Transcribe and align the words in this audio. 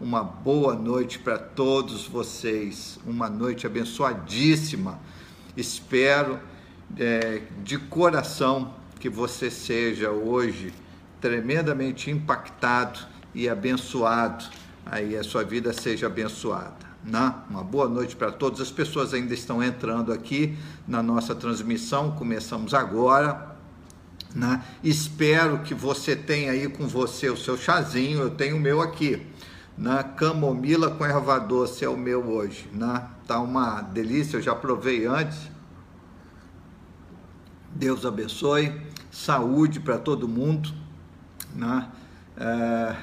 uma 0.00 0.22
boa 0.22 0.74
noite 0.76 1.18
para 1.18 1.38
todos 1.38 2.06
vocês, 2.06 2.98
uma 3.04 3.28
noite 3.28 3.66
abençoadíssima. 3.66 5.00
Espero 5.56 6.38
é, 6.96 7.42
de 7.64 7.78
coração 7.78 8.74
que 9.00 9.08
você 9.08 9.50
seja 9.50 10.10
hoje 10.10 10.72
tremendamente 11.20 12.10
impactado 12.10 13.00
e 13.34 13.48
abençoado, 13.48 14.44
aí 14.86 15.16
a 15.16 15.24
sua 15.24 15.42
vida 15.42 15.72
seja 15.72 16.06
abençoada. 16.06 16.86
Né? 17.04 17.34
Uma 17.50 17.64
boa 17.64 17.88
noite 17.88 18.14
para 18.14 18.30
todos. 18.30 18.60
As 18.60 18.70
pessoas 18.70 19.12
ainda 19.12 19.34
estão 19.34 19.62
entrando 19.62 20.12
aqui 20.12 20.56
na 20.86 21.02
nossa 21.02 21.34
transmissão, 21.34 22.12
começamos 22.12 22.72
agora. 22.72 23.56
Né? 24.32 24.62
Espero 24.84 25.58
que 25.60 25.74
você 25.74 26.14
tenha 26.14 26.52
aí 26.52 26.68
com 26.68 26.86
você 26.86 27.28
o 27.28 27.36
seu 27.36 27.56
chazinho, 27.56 28.20
eu 28.20 28.30
tenho 28.30 28.56
o 28.56 28.60
meu 28.60 28.80
aqui. 28.80 29.26
Né? 29.78 30.02
Camomila 30.16 30.90
com 30.90 31.06
erva 31.06 31.38
doce 31.38 31.84
é 31.84 31.88
o 31.88 31.96
meu 31.96 32.26
hoje. 32.26 32.68
Né? 32.72 33.06
Tá 33.26 33.40
uma 33.40 33.80
delícia, 33.80 34.36
eu 34.36 34.42
já 34.42 34.54
provei 34.54 35.06
antes. 35.06 35.38
Deus 37.70 38.04
abençoe, 38.04 38.72
saúde 39.10 39.78
para 39.78 39.96
todo 39.96 40.26
mundo. 40.26 40.70
Né? 41.54 41.88
É... 42.36 42.96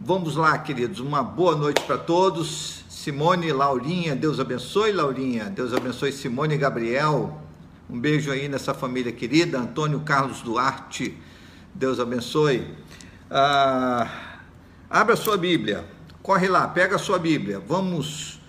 Vamos 0.00 0.36
lá, 0.36 0.58
queridos, 0.58 1.00
uma 1.00 1.22
boa 1.22 1.54
noite 1.54 1.80
para 1.82 1.96
todos. 1.96 2.84
Simone, 2.88 3.52
Laurinha, 3.52 4.16
Deus 4.16 4.40
abençoe, 4.40 4.90
Laurinha. 4.90 5.44
Deus 5.44 5.72
abençoe 5.72 6.10
Simone 6.10 6.54
e 6.54 6.58
Gabriel. 6.58 7.40
Um 7.88 8.00
beijo 8.00 8.32
aí 8.32 8.48
nessa 8.48 8.74
família 8.74 9.12
querida. 9.12 9.60
Antônio 9.60 10.00
Carlos 10.00 10.42
Duarte, 10.42 11.16
Deus 11.72 12.00
abençoe. 12.00 12.66
Ah, 13.30 14.35
abra 14.88 15.16
sua 15.16 15.36
Bíblia, 15.36 15.84
corre 16.22 16.48
lá, 16.48 16.66
pega 16.68 16.96
a 16.96 16.98
sua 16.98 17.18
Bíblia. 17.18 17.60
Vamos, 17.60 18.40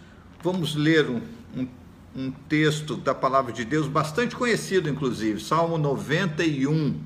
vamos 0.41 0.75
ler 0.75 1.09
um, 1.09 1.21
um, 1.55 1.67
um 2.15 2.31
texto 2.49 2.95
da 2.95 3.13
palavra 3.13 3.51
de 3.51 3.65
Deus, 3.65 3.87
bastante 3.87 4.35
conhecido, 4.35 4.89
inclusive, 4.89 5.39
Salmo 5.39 5.77
91, 5.77 6.99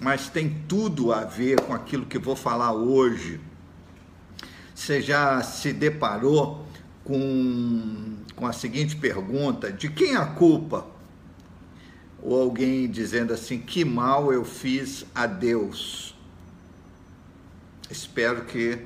mas 0.00 0.28
tem 0.28 0.62
tudo 0.68 1.12
a 1.12 1.24
ver 1.24 1.60
com 1.60 1.72
aquilo 1.72 2.06
que 2.06 2.18
vou 2.18 2.36
falar 2.36 2.72
hoje. 2.72 3.40
Você 4.74 5.00
já 5.00 5.42
se 5.42 5.72
deparou 5.72 6.66
com, 7.04 8.16
com 8.36 8.46
a 8.46 8.52
seguinte 8.52 8.96
pergunta: 8.96 9.72
de 9.72 9.88
quem 9.88 10.14
é 10.14 10.16
a 10.16 10.26
culpa? 10.26 10.98
ou 12.22 12.42
alguém 12.42 12.88
dizendo 12.88 13.32
assim: 13.32 13.58
que 13.58 13.84
mal 13.84 14.32
eu 14.32 14.44
fiz 14.44 15.04
a 15.14 15.26
Deus. 15.26 16.14
Espero 17.90 18.44
que 18.44 18.78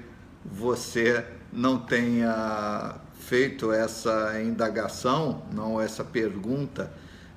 você 0.44 1.26
não 1.52 1.78
tenha 1.78 2.96
feito 3.18 3.72
essa 3.72 4.40
indagação, 4.40 5.42
não 5.52 5.80
essa 5.80 6.04
pergunta, 6.04 6.92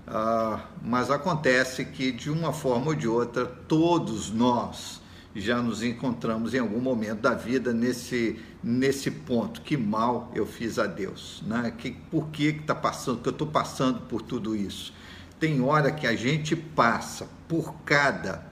uh, 0.08 0.62
mas 0.82 1.10
acontece 1.10 1.86
que 1.86 2.12
de 2.12 2.30
uma 2.30 2.54
forma 2.54 2.88
ou 2.88 2.96
de 2.96 3.08
outra 3.08 3.46
todos 3.46 4.32
nós 4.32 5.02
já 5.36 5.62
nos 5.62 5.84
encontramos 5.84 6.54
em 6.54 6.60
algum 6.60 6.80
momento 6.80 7.22
da 7.22 7.34
vida 7.34 7.74
nesse 7.74 8.40
nesse 8.64 9.12
ponto 9.12 9.62
que 9.62 9.76
mal 9.76 10.32
eu 10.34 10.46
fiz 10.46 10.80
a 10.80 10.88
Deus, 10.88 11.44
né? 11.46 11.74
Que 11.78 11.92
por 11.92 12.30
que 12.30 12.54
que 12.54 12.62
está 12.62 12.74
passando? 12.74 13.22
Que 13.22 13.30
eu 13.30 13.34
estou 13.34 13.48
passando 13.48 14.02
por 14.02 14.22
tudo 14.22 14.56
isso? 14.56 14.94
Tem 15.40 15.62
hora 15.62 15.92
que 15.92 16.08
a 16.08 16.16
gente 16.16 16.56
passa 16.56 17.28
por 17.48 17.76
cada 17.86 18.46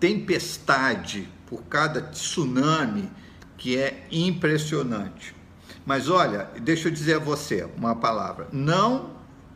tempestade, 0.00 1.28
por 1.52 1.64
cada 1.64 2.00
tsunami 2.00 3.10
que 3.58 3.76
é 3.76 4.06
impressionante. 4.10 5.34
Mas 5.84 6.08
olha, 6.08 6.48
deixa 6.62 6.88
eu 6.88 6.92
dizer 6.92 7.16
a 7.16 7.18
você 7.18 7.68
uma 7.76 7.94
palavra. 7.94 8.48
Não, 8.50 9.10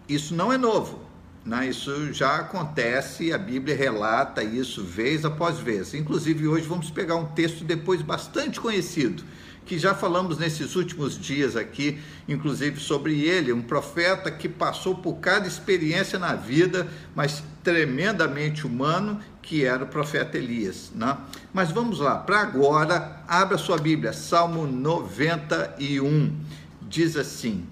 isso 0.06 0.34
não 0.34 0.52
é 0.52 0.58
novo. 0.58 1.00
Né? 1.42 1.68
Isso 1.68 2.12
já 2.12 2.36
acontece, 2.36 3.32
a 3.32 3.38
Bíblia 3.38 3.74
relata 3.74 4.44
isso 4.44 4.84
vez 4.84 5.24
após 5.24 5.58
vez. 5.58 5.94
Inclusive, 5.94 6.46
hoje 6.46 6.66
vamos 6.66 6.90
pegar 6.90 7.16
um 7.16 7.28
texto 7.28 7.64
depois 7.64 8.02
bastante 8.02 8.60
conhecido, 8.60 9.24
que 9.64 9.78
já 9.78 9.94
falamos 9.94 10.36
nesses 10.36 10.76
últimos 10.76 11.18
dias 11.18 11.56
aqui, 11.56 11.98
inclusive 12.28 12.78
sobre 12.78 13.22
ele, 13.22 13.54
um 13.54 13.62
profeta 13.62 14.30
que 14.30 14.50
passou 14.50 14.96
por 14.96 15.14
cada 15.14 15.48
experiência 15.48 16.18
na 16.18 16.34
vida, 16.34 16.86
mas 17.14 17.42
tremendamente 17.64 18.66
humano, 18.66 19.18
que 19.46 19.64
era 19.64 19.84
o 19.84 19.86
profeta 19.86 20.36
Elias. 20.36 20.90
Né? 20.94 21.16
Mas 21.54 21.70
vamos 21.70 22.00
lá, 22.00 22.16
para 22.16 22.40
agora, 22.40 23.22
abra 23.26 23.56
sua 23.56 23.78
Bíblia, 23.78 24.12
Salmo 24.12 24.66
91, 24.66 26.36
diz 26.82 27.16
assim: 27.16 27.64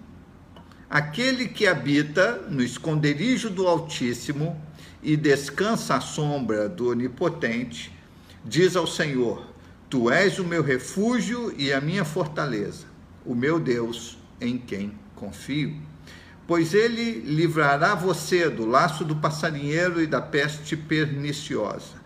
Aquele 0.89 1.49
que 1.49 1.67
habita 1.67 2.45
no 2.49 2.63
esconderijo 2.63 3.51
do 3.51 3.67
Altíssimo 3.67 4.59
e 5.03 5.17
descansa 5.17 5.97
à 5.97 6.01
sombra 6.01 6.69
do 6.69 6.91
Onipotente, 6.91 7.93
diz 8.45 8.77
ao 8.77 8.87
Senhor: 8.87 9.45
Tu 9.91 10.09
és 10.11 10.39
o 10.39 10.45
meu 10.45 10.63
refúgio 10.63 11.53
e 11.59 11.73
a 11.73 11.81
minha 11.81 12.05
fortaleza, 12.05 12.87
o 13.27 13.35
meu 13.35 13.59
Deus 13.59 14.17
em 14.41 14.57
quem 14.57 14.93
confio. 15.17 15.77
Pois 16.47 16.75
ele 16.75 17.21
livrará 17.21 17.95
você 17.95 18.51
do 18.51 18.67
laço 18.67 19.05
do 19.05 19.17
passarinheiro 19.17 20.03
e 20.03 20.07
da 20.07 20.21
peste 20.21 20.77
perniciosa. 20.77 22.03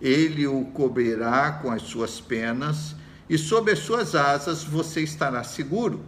Ele 0.00 0.46
o 0.46 0.64
cobrirá 0.66 1.52
com 1.52 1.70
as 1.70 1.82
suas 1.82 2.20
penas 2.20 2.96
e 3.28 3.38
sob 3.38 3.70
as 3.70 3.78
suas 3.78 4.14
asas 4.14 4.64
você 4.64 5.02
estará 5.02 5.44
seguro. 5.44 6.00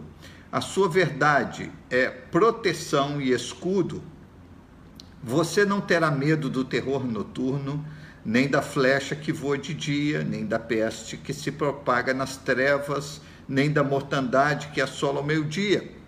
A 0.51 0.61
sua 0.61 0.89
verdade 0.89 1.71
é 1.89 2.09
proteção 2.09 3.21
e 3.21 3.31
escudo. 3.31 4.03
Você 5.23 5.65
não 5.65 5.79
terá 5.79 6.11
medo 6.11 6.49
do 6.49 6.65
terror 6.65 7.05
noturno 7.05 7.85
nem 8.23 8.47
da 8.47 8.61
flecha 8.61 9.15
que 9.15 9.31
voa 9.31 9.57
de 9.57 9.73
dia, 9.73 10.23
nem 10.23 10.45
da 10.45 10.59
peste 10.59 11.17
que 11.17 11.33
se 11.33 11.51
propaga 11.51 12.13
nas 12.13 12.37
trevas, 12.37 13.21
nem 13.47 13.71
da 13.71 13.83
mortandade 13.83 14.67
que 14.67 14.81
assola 14.81 15.21
o 15.21 15.23
meio-dia. 15.23 15.98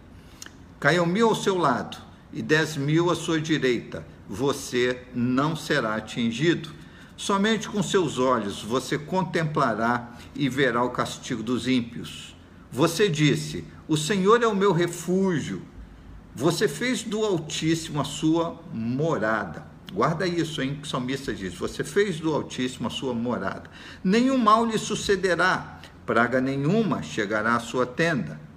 Caiam 0.82 1.06
mil 1.06 1.30
ao 1.30 1.36
seu 1.36 1.60
lado 1.60 1.96
e 2.34 2.42
dez 2.42 2.76
mil 2.76 3.12
à 3.12 3.16
sua 3.16 3.40
direita, 3.40 4.04
você 4.28 5.04
não 5.14 5.56
será 5.56 5.94
atingido. 5.94 6.72
Somente 7.16 7.70
com 7.70 7.84
seus 7.84 8.18
olhos 8.18 8.64
você 8.64 8.98
contemplará 8.98 10.18
e 10.34 10.50
verá 10.50 10.84
o 10.84 10.90
castigo 10.90 11.44
dos 11.44 11.68
ímpios. 11.68 12.36
Você 12.72 13.08
disse: 13.08 13.64
O 13.88 13.96
Senhor 13.96 14.42
é 14.42 14.48
o 14.48 14.56
meu 14.56 14.72
refúgio. 14.72 15.62
Você 16.34 16.68
fez 16.68 17.04
do 17.04 17.24
Altíssimo 17.24 18.02
a 18.02 18.04
sua 18.04 18.60
morada. 18.74 19.68
Guarda 19.94 20.26
isso, 20.26 20.64
hein? 20.64 20.80
Que 20.82 20.88
o 20.88 20.90
salmista 20.90 21.32
diz: 21.32 21.54
Você 21.54 21.84
fez 21.84 22.20
do 22.20 22.34
Altíssimo 22.34 22.88
a 22.88 22.90
sua 22.90 23.14
morada. 23.14 23.70
Nenhum 24.04 24.40
mal 24.40 24.66
lhe 24.66 24.80
sucederá, 24.80 25.80
praga 26.08 26.42
nenhuma 26.42 27.04
chegará 27.04 27.56
à 27.56 27.60
sua 27.60 27.86
tenda. 27.86 28.50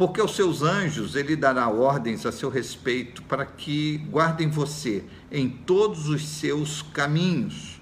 Porque 0.00 0.18
aos 0.18 0.34
seus 0.34 0.62
anjos 0.62 1.14
ele 1.14 1.36
dará 1.36 1.68
ordens 1.68 2.24
a 2.24 2.32
seu 2.32 2.48
respeito 2.48 3.22
para 3.24 3.44
que 3.44 3.98
guardem 4.10 4.48
você 4.48 5.04
em 5.30 5.46
todos 5.46 6.08
os 6.08 6.26
seus 6.26 6.80
caminhos. 6.80 7.78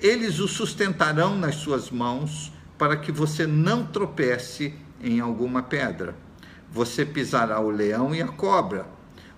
Eles 0.00 0.40
o 0.40 0.48
sustentarão 0.48 1.38
nas 1.38 1.54
suas 1.54 1.92
mãos 1.92 2.52
para 2.76 2.96
que 2.96 3.12
você 3.12 3.46
não 3.46 3.86
tropece 3.86 4.74
em 5.00 5.20
alguma 5.20 5.62
pedra. 5.62 6.16
Você 6.72 7.06
pisará 7.06 7.60
o 7.60 7.70
leão 7.70 8.12
e 8.12 8.20
a 8.20 8.26
cobra 8.26 8.84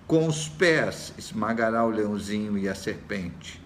com 0.07 0.25
os 0.25 0.49
pés 0.49 1.13
esmagará 1.19 1.85
o 1.85 1.91
leãozinho 1.91 2.57
e 2.57 2.67
a 2.67 2.73
serpente. 2.73 3.61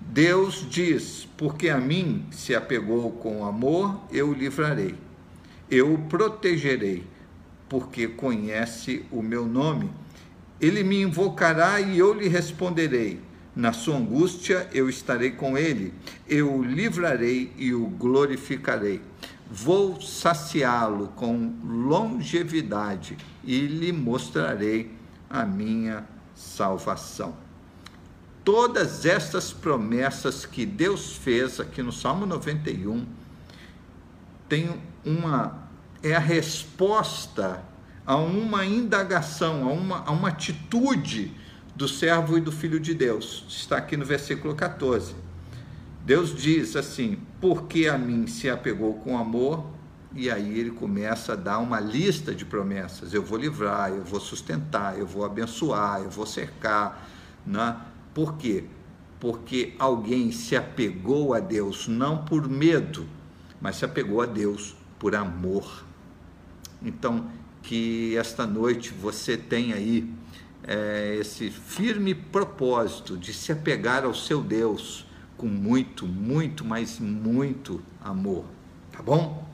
Deus 0.00 0.66
diz: 0.68 1.28
Porque 1.36 1.68
a 1.68 1.78
mim 1.78 2.26
se 2.32 2.56
apegou 2.56 3.12
com 3.12 3.46
amor, 3.46 4.00
eu 4.10 4.30
o 4.30 4.34
livrarei. 4.34 4.96
Eu 5.70 5.94
o 5.94 5.98
protegerei, 6.08 7.04
porque 7.74 8.06
conhece 8.06 9.04
o 9.10 9.20
meu 9.20 9.46
nome. 9.46 9.90
Ele 10.60 10.84
me 10.84 11.02
invocará 11.02 11.80
e 11.80 11.98
eu 11.98 12.14
lhe 12.14 12.28
responderei. 12.28 13.20
Na 13.52 13.72
sua 13.72 13.96
angústia 13.96 14.68
eu 14.72 14.88
estarei 14.88 15.32
com 15.32 15.58
ele. 15.58 15.92
Eu 16.28 16.54
o 16.54 16.62
livrarei 16.62 17.52
e 17.58 17.74
o 17.74 17.88
glorificarei. 17.88 19.02
Vou 19.50 20.00
saciá-lo 20.00 21.08
com 21.16 21.52
longevidade 21.64 23.16
e 23.42 23.66
lhe 23.66 23.90
mostrarei 23.90 24.92
a 25.28 25.44
minha 25.44 26.06
salvação. 26.32 27.34
Todas 28.44 29.04
estas 29.04 29.52
promessas 29.52 30.46
que 30.46 30.64
Deus 30.64 31.16
fez 31.16 31.58
aqui 31.58 31.82
no 31.82 31.90
Salmo 31.90 32.24
91 32.24 33.04
tem 34.48 34.80
uma 35.04 35.63
é 36.04 36.14
a 36.14 36.20
resposta 36.20 37.64
a 38.06 38.16
uma 38.16 38.66
indagação, 38.66 39.66
a 39.66 39.72
uma, 39.72 40.04
a 40.04 40.10
uma 40.10 40.28
atitude 40.28 41.32
do 41.74 41.88
servo 41.88 42.36
e 42.36 42.40
do 42.42 42.52
filho 42.52 42.78
de 42.78 42.92
Deus. 42.92 43.46
Está 43.48 43.78
aqui 43.78 43.96
no 43.96 44.04
versículo 44.04 44.54
14. 44.54 45.14
Deus 46.04 46.36
diz 46.36 46.76
assim: 46.76 47.18
Porque 47.40 47.88
a 47.88 47.96
mim 47.96 48.26
se 48.26 48.50
apegou 48.50 48.94
com 48.94 49.16
amor, 49.16 49.72
E 50.16 50.30
aí 50.30 50.60
ele 50.60 50.70
começa 50.70 51.32
a 51.32 51.36
dar 51.36 51.58
uma 51.58 51.80
lista 51.80 52.32
de 52.32 52.44
promessas. 52.44 53.12
Eu 53.12 53.22
vou 53.24 53.36
livrar, 53.36 53.90
eu 53.90 54.04
vou 54.04 54.20
sustentar, 54.20 54.96
eu 54.96 55.06
vou 55.06 55.24
abençoar, 55.24 56.02
eu 56.02 56.10
vou 56.10 56.24
cercar. 56.24 57.08
Né? 57.44 57.76
Por 58.12 58.36
quê? 58.36 58.64
Porque 59.18 59.74
alguém 59.76 60.30
se 60.30 60.54
apegou 60.54 61.34
a 61.34 61.40
Deus 61.40 61.88
não 61.88 62.18
por 62.24 62.48
medo, 62.48 63.08
mas 63.60 63.74
se 63.76 63.84
apegou 63.84 64.20
a 64.20 64.26
Deus 64.26 64.76
por 65.00 65.16
amor. 65.16 65.84
Então, 66.84 67.26
que 67.62 68.16
esta 68.16 68.46
noite 68.46 68.92
você 68.92 69.36
tenha 69.36 69.74
aí 69.74 70.08
é, 70.62 71.16
esse 71.18 71.50
firme 71.50 72.14
propósito 72.14 73.16
de 73.16 73.32
se 73.32 73.50
apegar 73.50 74.04
ao 74.04 74.14
seu 74.14 74.42
Deus 74.42 75.06
com 75.36 75.46
muito, 75.46 76.06
muito, 76.06 76.64
mas 76.64 76.98
muito 77.00 77.82
amor, 78.02 78.44
tá 78.92 79.02
bom? 79.02 79.48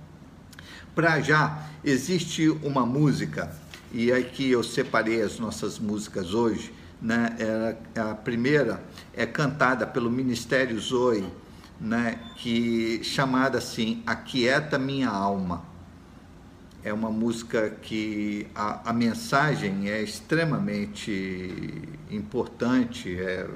Para 0.95 1.21
já, 1.21 1.69
existe 1.85 2.49
uma 2.49 2.85
música, 2.85 3.57
e 3.93 4.13
aqui 4.13 4.51
eu 4.51 4.63
separei 4.63 5.23
as 5.23 5.39
nossas 5.39 5.79
músicas 5.79 6.35
hoje, 6.35 6.73
né? 7.01 7.77
a 7.97 8.15
primeira 8.15 8.83
é 9.15 9.25
cantada 9.25 9.87
pelo 9.87 10.11
Ministério 10.11 10.79
Zoe, 10.79 11.25
né? 11.81 12.19
que 12.37 13.03
chamada 13.03 13.59
assim, 13.59 14.03
Aquieta 14.05 14.79
Minha 14.79 15.09
Alma 15.09 15.70
é 16.83 16.93
uma 16.93 17.11
música 17.11 17.71
que 17.71 18.47
a, 18.55 18.91
a 18.91 18.93
mensagem 18.93 19.91
é 19.91 20.03
extremamente 20.03 21.89
importante, 22.11 23.19
é, 23.19 23.47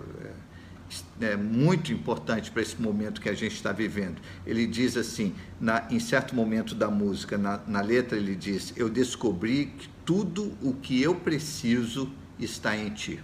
é, 1.21 1.26
é 1.26 1.37
muito 1.37 1.93
importante 1.93 2.50
para 2.50 2.62
esse 2.62 2.81
momento 2.81 3.21
que 3.21 3.29
a 3.29 3.35
gente 3.35 3.55
está 3.55 3.73
vivendo. 3.73 4.21
Ele 4.47 4.67
diz 4.67 4.97
assim, 4.97 5.35
na, 5.61 5.87
em 5.91 5.99
certo 5.99 6.35
momento 6.35 6.75
da 6.75 6.91
música, 6.91 7.38
na, 7.38 7.61
na 7.67 7.81
letra, 7.81 8.19
ele 8.19 8.35
diz: 8.35 8.75
Eu 8.76 8.88
descobri 8.88 9.67
que 9.67 9.88
tudo 10.05 10.53
o 10.62 10.75
que 10.75 11.00
eu 11.00 11.15
preciso 11.15 12.12
está 12.38 12.76
em 12.76 12.91
ti. 12.91 13.21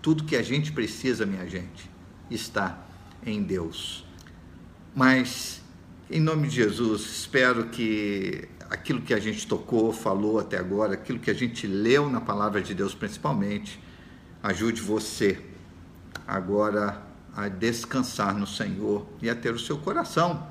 Tudo 0.00 0.24
que 0.24 0.36
a 0.36 0.42
gente 0.42 0.72
precisa, 0.72 1.26
minha 1.26 1.48
gente, 1.48 1.90
está 2.30 2.86
em 3.24 3.42
Deus. 3.42 4.04
Mas, 4.94 5.60
em 6.10 6.20
nome 6.20 6.48
de 6.48 6.56
Jesus, 6.56 7.02
espero 7.02 7.68
que 7.68 8.48
aquilo 8.72 9.02
que 9.02 9.12
a 9.12 9.20
gente 9.20 9.46
tocou, 9.46 9.92
falou 9.92 10.40
até 10.40 10.56
agora, 10.56 10.94
aquilo 10.94 11.18
que 11.18 11.30
a 11.30 11.34
gente 11.34 11.66
leu 11.66 12.08
na 12.08 12.22
palavra 12.22 12.62
de 12.62 12.74
Deus 12.74 12.94
principalmente, 12.94 13.78
ajude 14.42 14.80
você 14.80 15.38
agora 16.26 17.02
a 17.36 17.48
descansar 17.48 18.34
no 18.34 18.46
Senhor 18.46 19.06
e 19.20 19.28
a 19.28 19.34
ter 19.34 19.52
o 19.52 19.58
seu 19.58 19.76
coração 19.76 20.46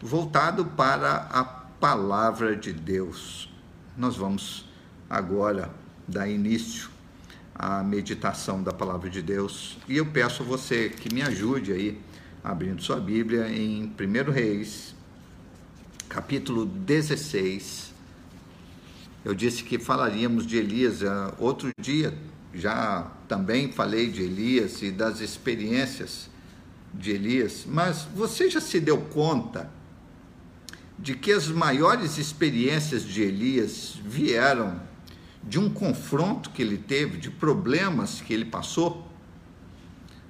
voltado 0.00 0.64
para 0.64 1.28
a 1.32 1.42
palavra 1.42 2.54
de 2.54 2.72
Deus. 2.72 3.52
Nós 3.96 4.16
vamos 4.16 4.68
agora 5.10 5.68
dar 6.06 6.28
início 6.28 6.88
à 7.56 7.82
meditação 7.82 8.62
da 8.62 8.72
palavra 8.72 9.10
de 9.10 9.20
Deus 9.20 9.78
e 9.88 9.96
eu 9.96 10.06
peço 10.06 10.44
a 10.44 10.46
você 10.46 10.90
que 10.90 11.12
me 11.12 11.22
ajude 11.22 11.72
aí 11.72 12.00
abrindo 12.42 12.80
sua 12.80 13.00
Bíblia 13.00 13.48
em 13.48 13.92
1 13.98 14.30
Reis, 14.30 14.93
capítulo 16.14 16.64
16. 16.64 17.92
Eu 19.24 19.34
disse 19.34 19.64
que 19.64 19.80
falaríamos 19.80 20.46
de 20.46 20.56
Elias 20.56 21.02
ah, 21.02 21.34
outro 21.40 21.72
dia, 21.76 22.16
já 22.54 23.10
também 23.26 23.72
falei 23.72 24.08
de 24.08 24.22
Elias 24.22 24.80
e 24.80 24.92
das 24.92 25.18
experiências 25.18 26.30
de 26.94 27.10
Elias, 27.10 27.64
mas 27.66 28.06
você 28.14 28.48
já 28.48 28.60
se 28.60 28.78
deu 28.78 28.98
conta 28.98 29.68
de 30.96 31.16
que 31.16 31.32
as 31.32 31.48
maiores 31.48 32.16
experiências 32.16 33.02
de 33.02 33.20
Elias 33.20 33.98
vieram 34.04 34.80
de 35.42 35.58
um 35.58 35.68
confronto 35.68 36.50
que 36.50 36.62
ele 36.62 36.78
teve, 36.78 37.18
de 37.18 37.28
problemas 37.28 38.20
que 38.20 38.32
ele 38.32 38.44
passou? 38.44 39.10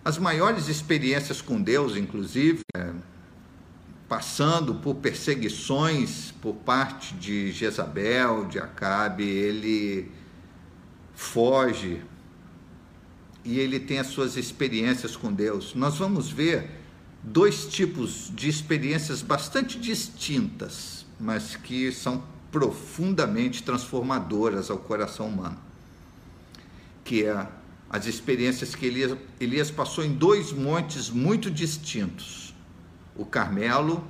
As 0.03 0.17
maiores 0.17 0.69
experiências 0.69 1.43
com 1.43 1.61
Deus, 1.61 1.95
inclusive, 1.95 2.61
é, 2.75 2.91
passando 4.09 4.75
por 4.77 4.97
perseguições 4.97 6.33
por 6.43 6.55
parte 6.55 7.15
de 7.15 7.51
Jezabel, 7.53 8.47
de 8.47 8.59
Acabe, 8.59 9.25
ele 9.25 10.11
foge 11.15 12.03
e 13.45 13.59
ele 13.59 13.81
tem 13.81 13.99
as 13.99 14.09
suas 14.09 14.37
experiências 14.37 15.17
com 15.17 15.33
Deus. 15.33 15.75
Nós 15.75 15.97
vamos 15.99 16.31
ver 16.31 16.71
dois 17.23 17.67
tipos 17.67 18.31
de 18.35 18.49
experiências 18.49 19.23
bastante 19.23 19.79
distintas, 19.79 21.07
mas 21.19 21.57
que 21.57 21.91
são 21.91 22.23
profundamente 22.51 23.63
transformadoras 23.63 24.71
ao 24.71 24.79
coração 24.79 25.29
humano. 25.29 25.59
Que 27.03 27.25
é 27.25 27.49
as 27.89 28.07
experiências 28.07 28.75
que 28.75 28.87
Elias, 28.87 29.17
Elias 29.41 29.71
passou 29.71 30.05
em 30.05 30.13
dois 30.13 30.53
montes 30.53 31.09
muito 31.11 31.51
distintos 31.51 32.44
o 33.17 33.25
Carmelo 33.25 34.05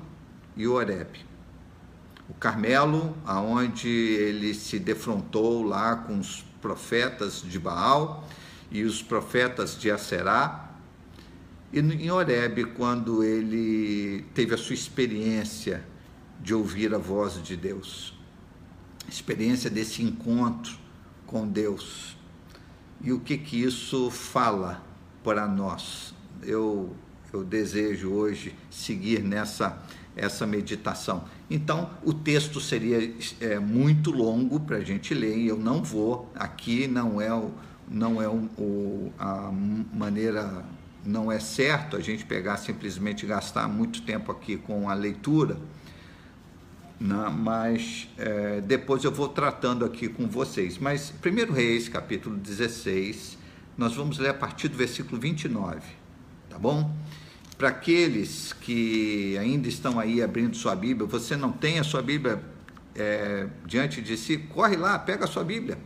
e 0.57 0.67
o 0.67 0.75
Horeb. 0.75 1.25
O 2.29 2.35
Carmelo, 2.35 3.17
aonde 3.27 3.89
ele 3.89 4.55
se 4.55 4.79
defrontou 4.79 5.63
lá 5.63 5.97
com 5.97 6.19
os 6.19 6.45
profetas 6.63 7.43
de 7.43 7.59
Baal 7.59 8.27
e 8.71 8.83
os 8.83 9.03
profetas 9.03 9.79
de 9.79 9.91
Aserá, 9.91 10.71
e 11.73 11.81
em 11.81 12.11
Horeb, 12.11 12.67
quando 12.77 13.25
ele 13.25 14.25
teve 14.33 14.55
a 14.55 14.57
sua 14.57 14.75
experiência 14.75 15.85
de 16.41 16.55
ouvir 16.55 16.95
a 16.95 16.99
voz 16.99 17.43
de 17.43 17.57
Deus, 17.57 18.17
experiência 19.09 19.69
desse 19.69 20.03
encontro 20.03 20.79
com 21.27 21.49
Deus. 21.49 22.17
E 23.01 23.13
o 23.13 23.19
que 23.19 23.37
que 23.37 23.61
isso 23.61 24.09
fala 24.09 24.83
para 25.25 25.49
nós? 25.49 26.15
Eu 26.43 26.95
eu 27.35 27.45
desejo 27.45 28.11
hoje 28.11 28.55
seguir 28.71 29.23
nessa 29.23 29.83
essa 30.17 30.47
meditação. 30.47 31.25
Então, 31.51 31.91
o 32.05 32.13
texto 32.13 32.61
seria 32.61 33.13
é, 33.41 33.59
muito 33.59 34.11
longo 34.11 34.61
para 34.61 34.77
a 34.77 34.81
gente 34.81 35.13
ler 35.13 35.37
e 35.37 35.49
eu 35.49 35.57
não 35.57 35.83
vou, 35.83 36.31
aqui 36.37 36.87
não 36.87 37.21
é, 37.21 37.33
o, 37.35 37.51
não 37.89 38.23
é 38.23 38.29
o, 38.29 38.49
o, 38.57 39.13
a 39.19 39.51
maneira, 39.93 40.65
não 41.05 41.31
é 41.31 41.41
certo 41.41 41.97
a 41.97 42.01
gente 42.01 42.25
pegar 42.25 42.57
simplesmente 42.57 43.27
gastar 43.27 43.69
muito 43.69 44.03
tempo 44.03 44.31
aqui 44.31 44.57
com 44.57 44.89
a 44.89 44.95
leitura, 44.95 45.59
né? 47.01 47.29
mas 47.37 48.09
é, 48.17 48.61
depois 48.61 49.03
eu 49.03 49.11
vou 49.11 49.29
tratando 49.29 49.85
aqui 49.85 50.09
com 50.09 50.29
vocês. 50.29 50.79
Mas, 50.79 51.13
1 51.13 51.53
Reis, 51.53 51.89
capítulo 51.89 52.37
16, 52.37 53.37
nós 53.77 53.95
vamos 53.95 54.19
ler 54.19 54.29
a 54.29 54.35
partir 54.35 54.69
do 54.69 54.77
versículo 54.77 55.21
29, 55.21 55.81
tá 56.49 56.59
bom? 56.59 56.95
Para 57.57 57.69
aqueles 57.69 58.53
que 58.53 59.39
ainda 59.39 59.69
estão 59.69 60.01
aí 60.01 60.21
abrindo 60.21 60.57
sua 60.57 60.75
Bíblia, 60.75 61.07
você 61.07 61.37
não 61.37 61.53
tem 61.53 61.79
a 61.79 61.85
sua 61.85 62.03
Bíblia 62.03 62.43
é, 62.95 63.47
diante 63.65 64.03
de 64.03 64.17
si, 64.17 64.39
corre 64.39 64.77
lá, 64.77 64.99
pega 64.99 65.25
a 65.25 65.29
sua 65.29 65.45
Bíblia. 65.45 65.79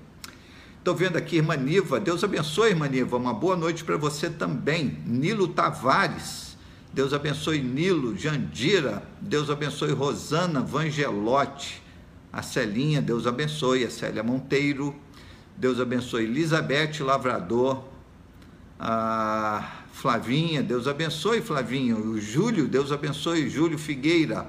Estou 0.78 0.94
vendo 0.94 1.16
aqui, 1.16 1.36
irmã 1.36 1.56
Niva, 1.56 2.00
Deus 2.00 2.24
abençoe, 2.24 2.70
irmã 2.70 2.88
Niva, 2.88 3.16
uma 3.16 3.34
boa 3.34 3.54
noite 3.56 3.84
para 3.84 3.98
você 3.98 4.30
também. 4.30 4.98
Nilo 5.04 5.48
Tavares, 5.48 6.56
Deus 6.94 7.12
abençoe 7.12 7.60
Nilo, 7.60 8.16
Jandira, 8.16 9.02
Deus 9.20 9.50
abençoe 9.50 9.92
Rosana 9.92 10.62
Vangelotti, 10.62 11.82
a 12.32 12.42
Celinha, 12.42 13.02
Deus 13.02 13.26
abençoe, 13.26 13.84
a 13.84 13.90
Célia 13.90 14.22
Monteiro, 14.22 14.96
Deus 15.56 15.78
abençoe 15.78 16.24
Elizabeth 16.24 17.00
Lavrador, 17.00 17.84
a 18.80 19.77
Flavinha, 19.98 20.62
Deus 20.62 20.86
abençoe 20.86 21.42
Flavinho, 21.42 21.98
o 21.98 22.20
Júlio, 22.20 22.68
Deus 22.68 22.92
abençoe 22.92 23.50
Júlio 23.50 23.76
Figueira. 23.76 24.46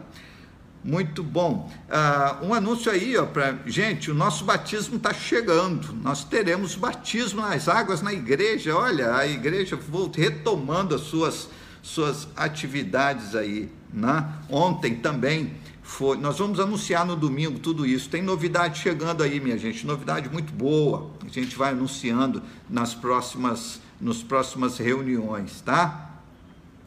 Muito 0.83 1.23
bom. 1.23 1.71
Uh, 1.89 2.45
um 2.45 2.53
anúncio 2.53 2.91
aí, 2.91 3.17
ó, 3.17 3.25
para 3.25 3.57
gente, 3.65 4.11
o 4.11 4.13
nosso 4.13 4.45
batismo 4.45 4.97
está 4.97 5.11
chegando. 5.11 5.91
Nós 6.03 6.23
teremos 6.23 6.75
batismo 6.75 7.41
nas 7.41 7.67
águas 7.67 8.03
na 8.03 8.13
igreja. 8.13 8.75
Olha, 8.75 9.15
a 9.15 9.25
igreja 9.25 9.77
retomando 10.15 10.93
as 10.93 11.01
suas 11.01 11.49
suas 11.81 12.27
atividades 12.35 13.35
aí, 13.35 13.71
né? 13.91 14.31
Ontem 14.51 14.97
também 14.97 15.55
foi. 15.81 16.17
Nós 16.17 16.37
vamos 16.37 16.59
anunciar 16.59 17.07
no 17.07 17.15
domingo 17.15 17.57
tudo 17.57 17.87
isso. 17.87 18.07
Tem 18.07 18.21
novidade 18.21 18.79
chegando 18.79 19.23
aí, 19.23 19.39
minha 19.39 19.57
gente. 19.57 19.83
Novidade 19.83 20.29
muito 20.29 20.53
boa. 20.53 21.09
A 21.25 21.29
gente 21.29 21.55
vai 21.55 21.71
anunciando 21.71 22.43
nas 22.69 22.93
próximas 22.93 23.81
nos 23.99 24.23
próximas 24.23 24.77
reuniões, 24.77 25.61
tá? 25.61 26.09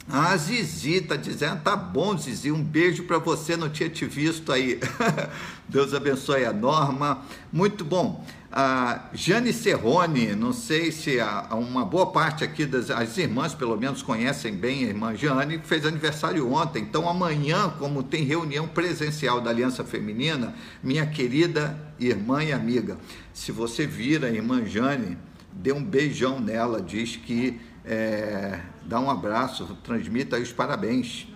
Ah, 0.09 0.37
Zizi 0.37 1.00
tá 1.00 1.14
dizendo, 1.14 1.62
tá 1.62 1.76
bom, 1.76 2.19
Zizi, 2.19 2.50
um 2.50 2.62
beijo 2.62 3.04
para 3.04 3.19
você, 3.19 3.57
não 3.57 3.71
tinha 3.71 3.88
te 3.88 4.04
visto 4.04 4.50
aí. 4.50 4.81
Deus 5.69 5.95
abençoe 5.95 6.45
a 6.45 6.52
Norma. 6.52 7.23
Muito 7.52 7.85
bom. 7.85 8.25
A 8.50 9.09
Jane 9.14 9.52
Serrone, 9.52 10.35
não 10.35 10.52
sei 10.52 10.92
se 10.92 11.19
a, 11.21 11.49
uma 11.54 11.85
boa 11.85 12.07
parte 12.07 12.45
aqui 12.45 12.66
das 12.66 12.90
as 12.90 13.16
irmãs, 13.16 13.54
pelo 13.54 13.76
menos, 13.78 14.02
conhecem 14.02 14.54
bem 14.54 14.85
a 14.85 14.88
irmã 14.88 15.16
Jane, 15.16 15.59
fez 15.64 15.87
aniversário 15.87 16.52
ontem. 16.52 16.83
Então, 16.83 17.09
amanhã, 17.09 17.73
como 17.78 18.02
tem 18.02 18.25
reunião 18.25 18.66
presencial 18.66 19.40
da 19.40 19.50
Aliança 19.50 19.85
Feminina, 19.85 20.52
minha 20.83 21.07
querida 21.07 21.78
irmã 21.99 22.45
e 22.45 22.52
amiga, 22.52 22.99
se 23.33 23.52
você 23.52 23.87
vir 23.87 24.25
a 24.25 24.28
irmã 24.28 24.66
Jane, 24.66 25.16
dê 25.53 25.73
um 25.73 25.85
beijão 25.85 26.41
nela, 26.41 26.81
diz 26.81 27.17
que 27.17 27.61
é, 27.85 28.61
dá 28.85 28.99
um 28.99 29.11
abraço, 29.11 29.77
transmita 29.85 30.37
aí 30.37 30.43
os 30.43 30.53
parabéns. 30.53 31.27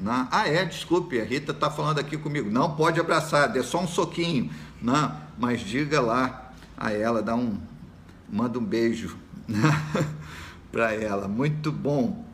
Não, 0.00 0.28
ah, 0.30 0.48
é, 0.48 0.64
desculpe, 0.64 1.20
a 1.20 1.24
Rita 1.24 1.52
está 1.52 1.70
falando 1.70 1.98
aqui 1.98 2.16
comigo. 2.16 2.50
Não 2.50 2.74
pode 2.74 2.98
abraçar, 2.98 3.48
dê 3.52 3.62
só 3.62 3.80
um 3.80 3.86
soquinho. 3.86 4.50
Não, 4.82 5.16
mas 5.38 5.60
diga 5.60 6.00
lá 6.00 6.52
a 6.76 6.92
ela, 6.92 7.22
dá 7.22 7.34
um, 7.34 7.58
manda 8.28 8.58
um 8.58 8.64
beijo 8.64 9.16
para 10.72 10.92
ela. 10.92 11.28
Muito 11.28 11.70
bom. 11.70 12.24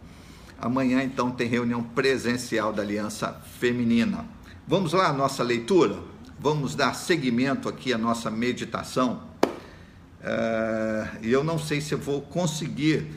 Amanhã 0.59 1.03
então 1.03 1.31
tem 1.31 1.49
reunião 1.49 1.83
presencial 1.83 2.73
da 2.73 2.83
Aliança 2.83 3.41
Feminina. 3.59 4.25
Vamos 4.67 4.93
lá, 4.93 5.13
nossa 5.13 5.43
leitura? 5.43 5.99
Vamos 6.39 6.75
dar 6.75 6.95
seguimento 6.95 7.69
aqui 7.69 7.93
à 7.93 7.99
nossa 7.99 8.31
meditação. 8.31 9.30
Uh, 10.21 11.19
e 11.23 11.33
eu 11.33 11.43
não 11.43 11.59
sei 11.59 11.81
se 11.81 11.95
eu 11.95 11.99
vou 11.99 12.21
conseguir, 12.21 13.11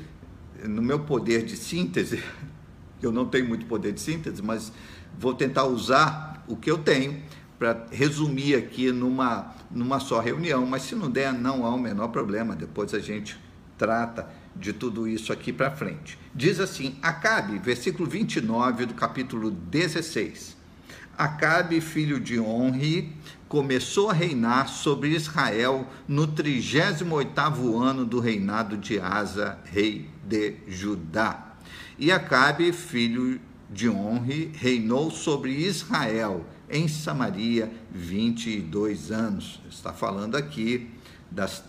no 0.63 0.81
meu 0.81 0.99
poder 0.99 1.43
de 1.43 1.57
síntese, 1.57 2.23
eu 3.01 3.11
não 3.11 3.25
tenho 3.25 3.47
muito 3.47 3.65
poder 3.65 3.91
de 3.91 3.99
síntese, 3.99 4.41
mas 4.41 4.71
vou 5.19 5.33
tentar 5.33 5.65
usar 5.65 6.43
o 6.47 6.55
que 6.55 6.71
eu 6.71 6.77
tenho 6.77 7.21
para 7.59 7.85
resumir 7.91 8.55
aqui 8.55 8.91
numa, 8.91 9.53
numa 9.69 9.99
só 9.99 10.19
reunião. 10.19 10.65
Mas 10.65 10.83
se 10.83 10.95
não 10.95 11.09
der, 11.09 11.33
não 11.33 11.65
há 11.65 11.73
o 11.73 11.79
menor 11.79 12.07
problema, 12.09 12.55
depois 12.55 12.93
a 12.93 12.99
gente 12.99 13.37
trata 13.77 14.27
de 14.55 14.71
tudo 14.71 15.07
isso 15.07 15.33
aqui 15.33 15.51
para 15.51 15.71
frente. 15.71 16.17
Diz 16.33 16.59
assim: 16.59 16.97
Acabe, 17.01 17.57
versículo 17.59 18.09
29 18.09 18.85
do 18.85 18.93
capítulo 18.93 19.51
16. 19.51 20.55
Acabe, 21.17 21.79
filho 21.79 22.19
de 22.19 22.39
Onri, 22.39 23.15
começou 23.53 24.09
a 24.09 24.13
reinar 24.13 24.67
sobre 24.67 25.09
Israel 25.09 25.87
no 26.07 26.27
38º 26.27 27.79
ano 27.79 28.03
do 28.03 28.19
reinado 28.19 28.75
de 28.75 28.99
Asa, 28.99 29.59
rei 29.65 30.09
de 30.23 30.55
Judá. 30.67 31.53
E 31.99 32.11
Acabe, 32.11 32.73
filho 32.73 33.39
de 33.69 33.87
Onri, 33.87 34.49
reinou 34.55 35.11
sobre 35.11 35.51
Israel 35.51 36.43
em 36.67 36.87
Samaria 36.87 37.71
22 37.91 39.11
anos. 39.11 39.61
Está 39.69 39.93
falando 39.93 40.35
aqui 40.35 40.89
das 41.29 41.63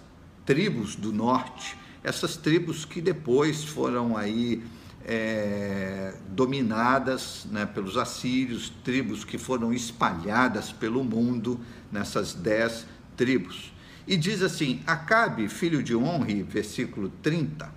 tribos 0.46 0.96
do 0.96 1.12
norte, 1.12 1.76
essas 2.02 2.34
tribos 2.34 2.86
que 2.86 3.02
depois 3.02 3.62
foram 3.62 4.16
aí 4.16 4.62
é, 5.04 6.14
dominadas 6.30 7.46
né, 7.50 7.66
pelos 7.66 7.96
assírios, 7.96 8.72
tribos 8.82 9.24
que 9.24 9.36
foram 9.36 9.72
espalhadas 9.72 10.72
pelo 10.72 11.04
mundo 11.04 11.60
nessas 11.92 12.32
dez 12.32 12.86
tribos. 13.16 13.72
E 14.06 14.16
diz 14.16 14.42
assim: 14.42 14.82
Acabe, 14.86 15.48
filho 15.48 15.82
de 15.82 15.94
Honre, 15.94 16.42
versículo 16.42 17.10
30, 17.22 17.70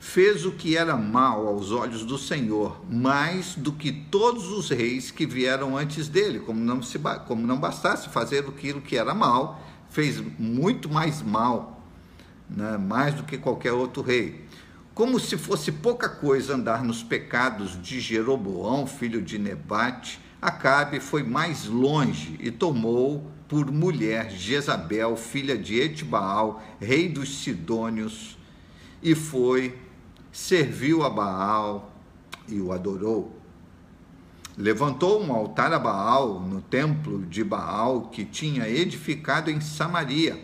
fez 0.00 0.44
o 0.44 0.52
que 0.52 0.76
era 0.76 0.96
mal 0.96 1.46
aos 1.46 1.70
olhos 1.70 2.04
do 2.04 2.18
Senhor, 2.18 2.80
mais 2.90 3.54
do 3.54 3.72
que 3.72 3.92
todos 3.92 4.50
os 4.50 4.70
reis 4.70 5.10
que 5.10 5.26
vieram 5.26 5.76
antes 5.76 6.08
dele, 6.08 6.40
como 6.40 6.60
não, 6.60 6.82
se, 6.82 6.98
como 7.26 7.46
não 7.46 7.58
bastasse 7.58 8.08
fazer 8.08 8.44
aquilo 8.48 8.80
que 8.80 8.96
era 8.96 9.14
mal, 9.14 9.60
fez 9.90 10.20
muito 10.38 10.88
mais 10.88 11.22
mal, 11.22 11.84
né, 12.48 12.76
mais 12.76 13.14
do 13.14 13.24
que 13.24 13.38
qualquer 13.38 13.72
outro 13.72 14.02
rei 14.02 14.45
como 14.96 15.20
se 15.20 15.36
fosse 15.36 15.70
pouca 15.70 16.08
coisa 16.08 16.54
andar 16.54 16.82
nos 16.82 17.02
pecados 17.02 17.78
de 17.82 18.00
Jeroboão, 18.00 18.86
filho 18.86 19.20
de 19.20 19.38
Nebate, 19.38 20.18
Acabe 20.40 21.00
foi 21.00 21.22
mais 21.22 21.66
longe 21.66 22.34
e 22.40 22.50
tomou 22.50 23.30
por 23.46 23.70
mulher 23.70 24.30
Jezabel, 24.30 25.14
filha 25.14 25.58
de 25.58 25.78
Etbaal, 25.78 26.62
rei 26.80 27.10
dos 27.10 27.42
Sidônios, 27.42 28.38
e 29.02 29.14
foi, 29.14 29.78
serviu 30.32 31.04
a 31.04 31.10
Baal 31.10 31.92
e 32.48 32.58
o 32.58 32.72
adorou. 32.72 33.38
Levantou 34.56 35.22
um 35.22 35.30
altar 35.30 35.74
a 35.74 35.78
Baal 35.78 36.40
no 36.40 36.62
templo 36.62 37.22
de 37.26 37.44
Baal 37.44 38.08
que 38.08 38.24
tinha 38.24 38.66
edificado 38.66 39.50
em 39.50 39.60
Samaria. 39.60 40.42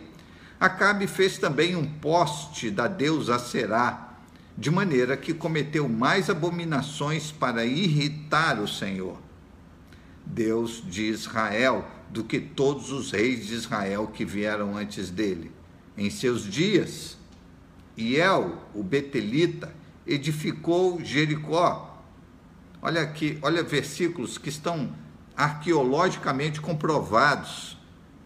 Acabe 0.59 1.07
fez 1.07 1.39
também 1.39 1.75
um 1.75 1.85
poste 1.85 2.69
da 2.69 2.87
deusa 2.87 3.39
Será, 3.39 4.12
de 4.57 4.69
maneira 4.69 5.17
que 5.17 5.33
cometeu 5.33 5.89
mais 5.89 6.29
abominações 6.29 7.31
para 7.31 7.65
irritar 7.65 8.59
o 8.59 8.67
Senhor, 8.67 9.17
Deus 10.25 10.83
de 10.87 11.03
Israel, 11.03 11.87
do 12.09 12.23
que 12.23 12.39
todos 12.39 12.91
os 12.91 13.11
reis 13.11 13.47
de 13.47 13.55
Israel 13.55 14.07
que 14.07 14.23
vieram 14.23 14.77
antes 14.77 15.09
dele. 15.09 15.51
Em 15.97 16.09
seus 16.09 16.43
dias, 16.43 17.17
Iel, 17.97 18.57
o 18.73 18.83
Betelita, 18.83 19.73
edificou 20.05 21.03
Jericó. 21.03 22.03
Olha 22.81 23.01
aqui, 23.01 23.39
olha 23.41 23.63
versículos 23.63 24.37
que 24.37 24.49
estão 24.49 24.93
arqueologicamente 25.35 26.61
comprovados. 26.61 27.77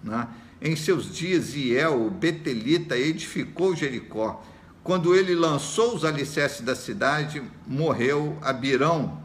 Né? 0.04 0.28
Em 0.62 0.76
seus 0.76 1.14
dias, 1.14 1.56
Iel, 1.56 2.06
o 2.06 2.10
Betelita, 2.10 2.98
edificou 2.98 3.76
Jericó 3.76 4.44
quando 4.88 5.14
ele 5.14 5.36
lançou 5.36 5.94
os 5.94 6.06
alicerces 6.06 6.62
da 6.62 6.74
cidade, 6.74 7.44
morreu 7.68 8.38
Abirão, 8.42 9.22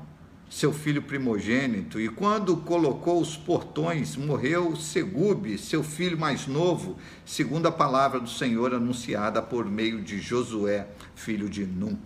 seu 0.50 0.73
filho 0.73 1.00
primogênito, 1.00 2.00
e 2.00 2.09
quando 2.09 2.57
colocou 2.57 3.21
os 3.21 3.37
portões, 3.37 4.16
morreu 4.16 4.75
Segube, 4.75 5.57
seu 5.57 5.85
filho 5.85 6.19
mais 6.19 6.49
novo, 6.49 6.97
segundo 7.25 7.66
a 7.66 7.71
palavra 7.71 8.19
do 8.19 8.28
Senhor 8.28 8.75
anunciada 8.75 9.40
por 9.40 9.64
meio 9.64 10.02
de 10.02 10.21
Josué, 10.21 10.88
filho 11.14 11.49
de 11.49 11.64
Num. 11.64 11.97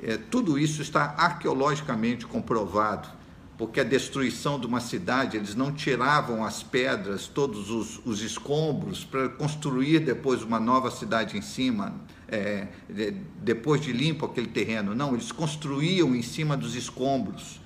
É, 0.00 0.16
tudo 0.16 0.56
isso 0.56 0.80
está 0.80 1.16
arqueologicamente 1.18 2.24
comprovado 2.24 3.08
porque 3.56 3.80
a 3.80 3.84
destruição 3.84 4.58
de 4.58 4.66
uma 4.66 4.80
cidade, 4.80 5.36
eles 5.36 5.54
não 5.54 5.72
tiravam 5.72 6.44
as 6.44 6.62
pedras, 6.62 7.28
todos 7.28 7.70
os, 7.70 8.00
os 8.04 8.20
escombros, 8.20 9.04
para 9.04 9.28
construir 9.28 10.00
depois 10.00 10.42
uma 10.42 10.58
nova 10.58 10.90
cidade 10.90 11.38
em 11.38 11.42
cima, 11.42 11.94
é, 12.28 12.68
de, 12.88 13.12
depois 13.42 13.80
de 13.80 13.92
limpo 13.92 14.26
aquele 14.26 14.48
terreno. 14.48 14.94
Não, 14.94 15.14
eles 15.14 15.32
construíam 15.32 16.14
em 16.14 16.22
cima 16.22 16.56
dos 16.56 16.74
escombros. 16.74 17.60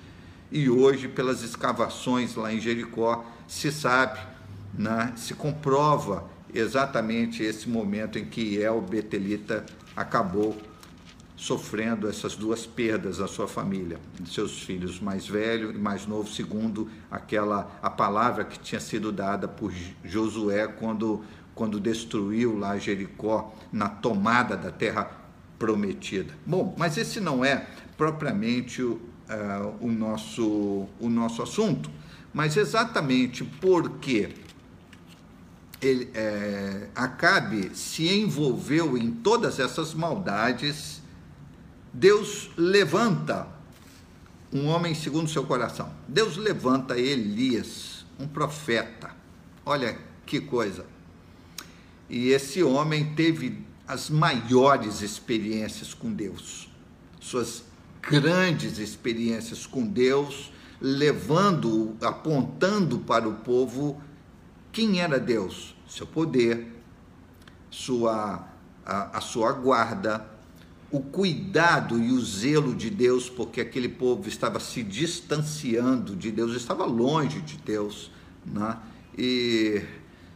E 0.51 0.69
hoje, 0.71 1.09
pelas 1.09 1.43
escavações 1.43 2.35
lá 2.35 2.53
em 2.53 2.61
Jericó, 2.61 3.25
se 3.47 3.71
sabe, 3.71 4.19
né, 4.73 5.13
se 5.17 5.35
comprova 5.35 6.29
exatamente 6.55 7.43
esse 7.43 7.69
momento 7.69 8.19
em 8.19 8.25
que 8.25 8.57
El 8.57 8.81
Betelita 8.81 9.67
acabou 9.95 10.57
sofrendo 11.39 12.09
essas 12.09 12.35
duas 12.35 12.67
perdas 12.67 13.21
a 13.21 13.29
sua 13.29 13.47
família, 13.47 14.01
seus 14.27 14.61
filhos 14.61 14.99
mais 14.99 15.29
velho 15.29 15.71
e 15.71 15.79
mais 15.79 16.05
novo, 16.05 16.29
segundo 16.29 16.91
aquela 17.09 17.79
a 17.81 17.89
palavra 17.89 18.45
que 18.45 18.59
tinha 18.59 18.81
sido 18.81 19.13
dada 19.13 19.47
por 19.47 19.73
Josué 20.05 20.67
quando 20.67 21.23
quando 21.59 21.81
destruiu 21.81 22.57
lá 22.57 22.79
Jericó 22.79 23.53
na 23.73 23.89
tomada 23.89 24.57
da 24.57 24.71
terra 24.71 25.11
prometida. 25.59 26.33
Bom, 26.47 26.73
mas 26.79 26.97
esse 26.97 27.19
não 27.19 27.45
é 27.45 27.67
propriamente 27.97 28.81
o, 28.81 28.93
uh, 28.93 29.75
o 29.81 29.91
nosso 29.91 30.87
o 31.01 31.09
nosso 31.09 31.43
assunto, 31.43 31.91
mas 32.33 32.57
exatamente 32.57 33.43
porque 33.43 34.29
ele, 35.83 36.09
é, 36.15 36.87
Acabe 36.95 37.75
se 37.75 38.09
envolveu 38.09 38.97
em 38.97 39.11
todas 39.11 39.59
essas 39.59 39.95
maldades 39.95 41.03
Deus 41.93 42.51
levanta 42.57 43.49
um 44.53 44.67
homem 44.69 44.95
segundo 44.95 45.29
seu 45.29 45.45
coração. 45.45 45.93
Deus 46.07 46.37
levanta 46.37 46.97
Elias, 46.97 48.07
um 48.21 48.29
profeta. 48.29 49.11
Olha 49.67 49.99
que 50.25 50.41
coisa. 50.41 50.87
E 52.09 52.29
esse 52.29 52.63
homem 52.63 53.15
teve 53.15 53.65
as 53.87 54.11
maiores 54.11 55.03
experiências 55.03 55.95
com 55.95 56.13
Deus, 56.13 56.69
suas 57.21 57.65
grandes 58.03 58.79
experiências 58.79 59.67
com 59.67 59.87
Deus, 59.87 60.53
levando, 60.81 61.97
apontando 62.01 62.99
para 63.01 63.29
o 63.29 63.35
povo 63.37 64.01
quem 64.71 65.01
era 65.01 65.19
Deus, 65.19 65.75
seu 65.89 66.07
poder, 66.07 66.67
sua 67.71 68.49
a, 68.89 69.19
a 69.19 69.21
sua 69.21 69.53
guarda, 69.53 70.27
o 70.91 71.01
cuidado 71.01 72.03
e 72.03 72.11
o 72.11 72.21
zelo 72.25 72.75
de 72.75 72.89
Deus, 72.89 73.29
porque 73.29 73.61
aquele 73.61 73.91
povo 73.91 74.27
estava 74.27 74.59
se 74.59 74.83
distanciando 74.83 76.17
de 76.17 76.33
Deus, 76.33 76.57
estava 76.57 76.87
longe 76.87 77.43
de 77.43 77.59
Deus. 77.59 78.11
Né? 78.47 78.79
E 79.17 79.83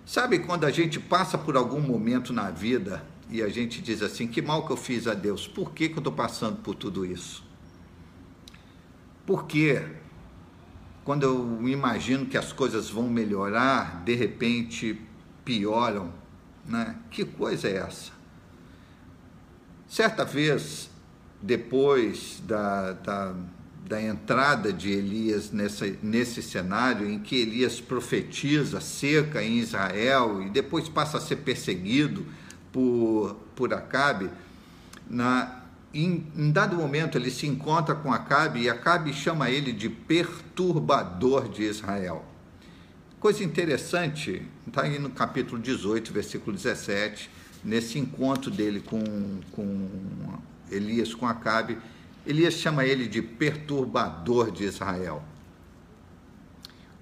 sabe 0.04 0.40
quando 0.40 0.64
a 0.64 0.70
gente 0.70 0.98
passa 1.00 1.36
por 1.36 1.56
algum 1.56 1.80
momento 1.80 2.32
na 2.32 2.50
vida 2.50 3.04
e 3.30 3.42
a 3.42 3.48
gente 3.48 3.80
diz 3.80 4.02
assim: 4.02 4.26
que 4.26 4.42
mal 4.42 4.66
que 4.66 4.72
eu 4.72 4.76
fiz 4.76 5.06
a 5.06 5.14
Deus, 5.14 5.46
por 5.46 5.72
que, 5.72 5.88
que 5.88 5.94
eu 5.94 6.00
estou 6.00 6.12
passando 6.12 6.58
por 6.58 6.74
tudo 6.74 7.04
isso? 7.04 7.44
Porque 9.24 9.82
quando 11.04 11.22
eu 11.24 11.68
imagino 11.68 12.26
que 12.26 12.36
as 12.36 12.52
coisas 12.52 12.90
vão 12.90 13.08
melhorar, 13.08 14.02
de 14.04 14.14
repente 14.14 15.00
pioram, 15.44 16.12
né? 16.64 16.96
Que 17.10 17.24
coisa 17.24 17.68
é 17.68 17.76
essa? 17.76 18.12
Certa 19.88 20.24
vez, 20.24 20.90
depois 21.40 22.42
da, 22.46 22.92
da, 22.92 23.34
da 23.88 24.00
entrada 24.00 24.72
de 24.72 24.90
Elias 24.90 25.50
nessa, 25.50 25.86
nesse 26.02 26.42
cenário 26.42 27.10
em 27.10 27.18
que 27.18 27.36
Elias 27.36 27.80
profetiza 27.80 28.80
seca 28.80 29.42
em 29.42 29.58
Israel 29.58 30.42
e 30.42 30.50
depois 30.50 30.88
passa 30.88 31.18
a 31.18 31.20
ser 31.20 31.36
perseguido 31.36 32.24
por, 32.70 33.36
por 33.54 33.74
Acabe, 33.74 34.30
na, 35.10 35.62
em, 35.92 36.26
em, 36.36 36.50
dado 36.50 36.76
momento 36.76 37.18
ele 37.18 37.30
se 37.30 37.46
encontra 37.46 37.94
com 37.94 38.12
Acabe 38.12 38.62
e 38.62 38.70
Acabe 38.70 39.12
chama 39.12 39.50
ele 39.50 39.72
de 39.72 39.88
perturbador 39.88 41.48
de 41.48 41.64
Israel. 41.64 42.24
Coisa 43.20 43.44
interessante, 43.44 44.42
está 44.66 44.82
aí 44.82 44.98
no 44.98 45.10
capítulo 45.10 45.60
18, 45.60 46.12
versículo 46.12 46.56
17, 46.56 47.30
nesse 47.62 47.98
encontro 47.98 48.50
dele 48.50 48.80
com, 48.80 49.04
com 49.52 49.88
Elias, 50.70 51.14
com 51.14 51.26
Acabe, 51.26 51.78
Elias 52.26 52.54
chama 52.54 52.84
ele 52.84 53.08
de 53.08 53.20
perturbador 53.20 54.50
de 54.50 54.64
Israel. 54.64 55.22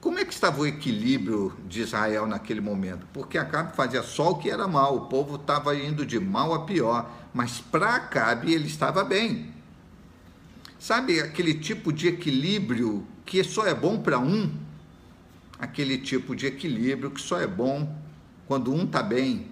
Como 0.00 0.18
é 0.18 0.24
que 0.24 0.32
estava 0.32 0.60
o 0.60 0.66
equilíbrio 0.66 1.54
de 1.68 1.82
Israel 1.82 2.26
naquele 2.26 2.60
momento? 2.60 3.06
Porque 3.12 3.36
Acabe 3.36 3.76
fazia 3.76 4.02
só 4.02 4.30
o 4.30 4.38
que 4.38 4.48
era 4.48 4.66
mal, 4.66 4.96
o 4.96 5.06
povo 5.06 5.36
estava 5.36 5.76
indo 5.76 6.06
de 6.06 6.18
mal 6.18 6.54
a 6.54 6.64
pior, 6.64 7.10
mas 7.34 7.60
para 7.60 7.96
Acabe 7.96 8.52
ele 8.54 8.66
estava 8.66 9.04
bem. 9.04 9.52
Sabe 10.78 11.20
aquele 11.20 11.52
tipo 11.52 11.92
de 11.92 12.08
equilíbrio 12.08 13.06
que 13.26 13.44
só 13.44 13.66
é 13.66 13.74
bom 13.74 14.00
para 14.00 14.18
um? 14.18 14.50
Aquele 15.58 15.98
tipo 15.98 16.34
de 16.34 16.46
equilíbrio 16.46 17.10
que 17.10 17.20
só 17.20 17.38
é 17.38 17.46
bom 17.46 17.94
quando 18.46 18.72
um 18.72 18.84
está 18.84 19.02
bem, 19.02 19.48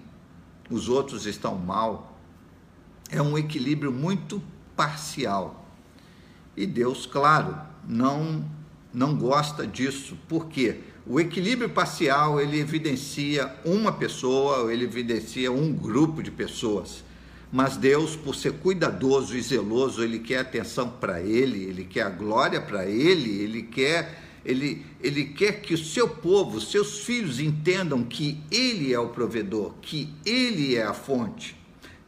os 0.69 0.89
outros 0.89 1.27
estão 1.27 1.55
mal. 1.55 2.17
É 3.11 3.21
um 3.21 3.37
equilíbrio 3.37 3.91
muito 3.91 4.41
parcial. 4.79 5.69
E 6.55 6.65
Deus, 6.65 7.05
claro, 7.05 7.57
não 7.85 8.45
não 8.93 9.13
gosta 9.13 9.67
disso. 9.67 10.17
Por 10.25 10.47
quê? 10.47 10.79
O 11.05 11.19
equilíbrio 11.19 11.69
parcial, 11.69 12.39
ele 12.39 12.57
evidencia 12.57 13.53
uma 13.65 13.91
pessoa, 13.91 14.71
ele 14.73 14.85
evidencia 14.85 15.51
um 15.51 15.73
grupo 15.73 16.23
de 16.23 16.31
pessoas. 16.31 17.03
Mas 17.51 17.75
Deus, 17.75 18.15
por 18.15 18.35
ser 18.35 18.53
cuidadoso 18.53 19.35
e 19.35 19.41
zeloso, 19.41 20.01
ele 20.01 20.19
quer 20.19 20.39
atenção 20.39 20.89
para 20.89 21.21
ele, 21.21 21.65
ele 21.65 21.83
quer 21.83 22.03
a 22.03 22.09
glória 22.09 22.61
para 22.61 22.85
ele, 22.85 23.41
ele 23.41 23.63
quer 23.63 24.23
ele, 24.45 24.85
ele 25.03 25.25
quer 25.25 25.61
que 25.61 25.73
o 25.73 25.77
seu 25.77 26.07
povo, 26.07 26.61
seus 26.61 26.99
filhos 26.99 27.41
entendam 27.41 28.01
que 28.03 28.39
ele 28.49 28.93
é 28.93 28.99
o 28.99 29.09
provedor, 29.09 29.73
que 29.81 30.09
ele 30.25 30.77
é 30.77 30.83
a 30.83 30.93
fonte. 30.93 31.57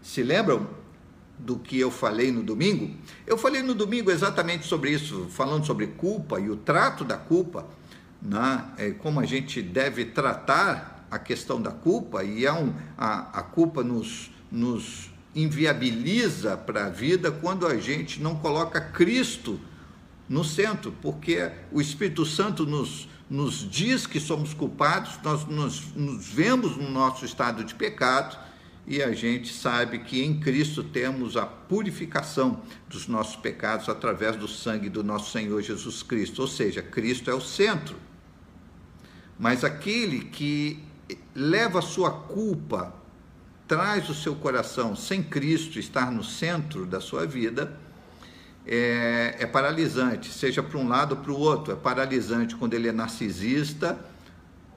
Se 0.01 0.23
lembram 0.23 0.80
do 1.41 1.57
que 1.57 1.79
eu 1.79 1.89
falei 1.89 2.31
no 2.31 2.43
domingo? 2.43 2.95
Eu 3.25 3.37
falei 3.37 3.61
no 3.61 3.73
domingo 3.73 4.11
exatamente 4.11 4.65
sobre 4.65 4.91
isso, 4.91 5.27
falando 5.29 5.65
sobre 5.65 5.87
culpa 5.87 6.39
e 6.39 6.49
o 6.49 6.55
trato 6.55 7.03
da 7.03 7.17
culpa, 7.17 7.67
né? 8.21 8.65
é, 8.77 8.91
como 8.91 9.19
a 9.19 9.25
gente 9.25 9.61
deve 9.61 10.05
tratar 10.05 11.07
a 11.09 11.19
questão 11.19 11.61
da 11.61 11.71
culpa, 11.71 12.23
e 12.23 12.45
é 12.45 12.53
um, 12.53 12.73
a, 12.97 13.39
a 13.39 13.43
culpa 13.43 13.83
nos, 13.83 14.31
nos 14.51 15.11
inviabiliza 15.35 16.55
para 16.55 16.85
a 16.85 16.89
vida 16.89 17.31
quando 17.31 17.67
a 17.67 17.77
gente 17.77 18.21
não 18.21 18.35
coloca 18.35 18.79
Cristo 18.79 19.59
no 20.29 20.43
centro, 20.45 20.93
porque 21.01 21.51
o 21.71 21.81
Espírito 21.81 22.25
Santo 22.25 22.65
nos, 22.65 23.09
nos 23.29 23.69
diz 23.69 24.07
que 24.07 24.19
somos 24.19 24.53
culpados, 24.53 25.19
nós 25.21 25.45
nos, 25.45 25.93
nos 25.93 26.27
vemos 26.27 26.77
no 26.77 26.89
nosso 26.89 27.25
estado 27.25 27.63
de 27.65 27.75
pecado 27.75 28.50
e 28.85 29.01
a 29.01 29.11
gente 29.11 29.53
sabe 29.53 29.99
que 29.99 30.23
em 30.23 30.39
Cristo 30.39 30.83
temos 30.83 31.37
a 31.37 31.45
purificação 31.45 32.61
dos 32.89 33.07
nossos 33.07 33.35
pecados 33.35 33.87
através 33.87 34.35
do 34.35 34.47
sangue 34.47 34.89
do 34.89 35.03
nosso 35.03 35.31
Senhor 35.31 35.61
Jesus 35.61 36.01
Cristo, 36.01 36.41
ou 36.41 36.47
seja, 36.47 36.81
Cristo 36.81 37.29
é 37.29 37.33
o 37.33 37.41
centro. 37.41 37.95
Mas 39.37 39.63
aquele 39.63 40.25
que 40.25 40.83
leva 41.35 41.79
a 41.79 41.81
sua 41.81 42.11
culpa, 42.11 42.93
traz 43.67 44.09
o 44.09 44.13
seu 44.13 44.35
coração 44.35 44.95
sem 44.95 45.23
Cristo 45.23 45.79
estar 45.79 46.11
no 46.11 46.23
centro 46.23 46.85
da 46.85 46.99
sua 46.99 47.25
vida, 47.25 47.77
é, 48.65 49.37
é 49.39 49.45
paralisante, 49.45 50.31
seja 50.31 50.61
para 50.61 50.77
um 50.77 50.87
lado 50.87 51.15
ou 51.15 51.21
para 51.21 51.31
o 51.31 51.39
outro. 51.39 51.73
É 51.73 51.75
paralisante 51.75 52.55
quando 52.55 52.73
ele 52.73 52.87
é 52.87 52.91
narcisista, 52.91 53.99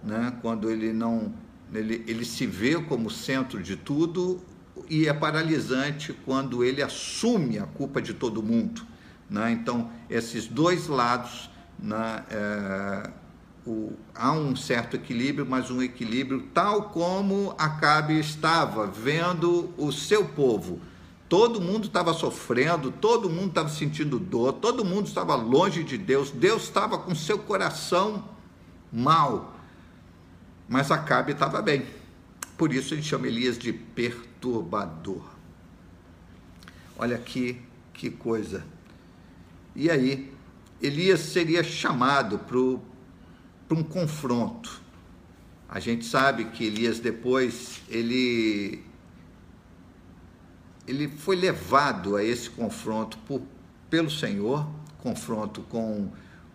né? 0.03 0.33
quando 0.40 0.71
ele 0.71 0.93
não 0.93 1.35
ele, 1.75 2.05
ele 2.07 2.25
se 2.25 2.47
vê 2.47 2.81
como 2.81 3.11
centro 3.11 3.63
de 3.63 3.77
tudo 3.77 4.41
e 4.89 5.07
é 5.07 5.13
paralisante 5.13 6.13
quando 6.25 6.65
ele 6.65 6.83
assume 6.83 7.59
a 7.59 7.67
culpa 7.67 8.01
de 8.01 8.15
todo 8.15 8.43
mundo. 8.43 8.83
Né? 9.29 9.53
Então, 9.53 9.91
esses 10.09 10.47
dois 10.47 10.87
lados, 10.87 11.51
né, 11.79 12.25
é, 12.31 13.11
o, 13.67 13.93
há 14.15 14.33
um 14.33 14.55
certo 14.55 14.97
equilíbrio, 14.97 15.47
mas 15.49 15.71
um 15.71 15.83
equilíbrio 15.83 16.49
tal 16.53 16.91
como 16.91 17.55
Acabe 17.59 18.19
estava 18.19 18.87
vendo 18.87 19.73
o 19.77 19.91
seu 19.91 20.27
povo. 20.27 20.81
Todo 21.29 21.61
mundo 21.61 21.87
estava 21.87 22.13
sofrendo, 22.13 22.93
todo 22.93 23.31
mundo 23.31 23.49
estava 23.49 23.69
sentindo 23.69 24.19
dor, 24.19 24.53
todo 24.55 24.85
mundo 24.85 25.07
estava 25.07 25.35
longe 25.35 25.83
de 25.83 25.97
Deus, 25.97 26.31
Deus 26.31 26.65
estava 26.65 26.99
com 26.99 27.15
seu 27.15 27.39
coração 27.39 28.25
mal 28.93 29.54
mas 30.68 30.90
Acabe 30.90 31.33
estava 31.33 31.61
bem. 31.61 31.87
Por 32.57 32.72
isso 32.72 32.94
ele 32.94 33.03
chama 33.03 33.27
Elias 33.27 33.59
de 33.59 33.72
perturbador. 33.72 35.24
Olha 36.96 37.16
aqui 37.16 37.61
que 37.92 38.11
coisa. 38.11 38.64
E 39.74 39.90
aí, 39.90 40.33
Elias 40.81 41.20
seria 41.20 41.64
chamado 41.64 42.38
para 42.38 43.77
um 43.77 43.83
confronto. 43.83 44.81
A 45.68 45.81
gente 45.81 46.05
sabe 46.05 46.44
que 46.46 46.64
Elias 46.64 46.98
depois 46.98 47.81
ele 47.88 48.85
ele 50.87 51.09
foi 51.09 51.35
levado 51.35 52.14
a 52.14 52.22
esse 52.22 52.50
confronto 52.50 53.16
por, 53.27 53.40
pelo 53.88 54.11
Senhor, 54.11 54.68
confronto 54.98 55.62
com 55.62 56.12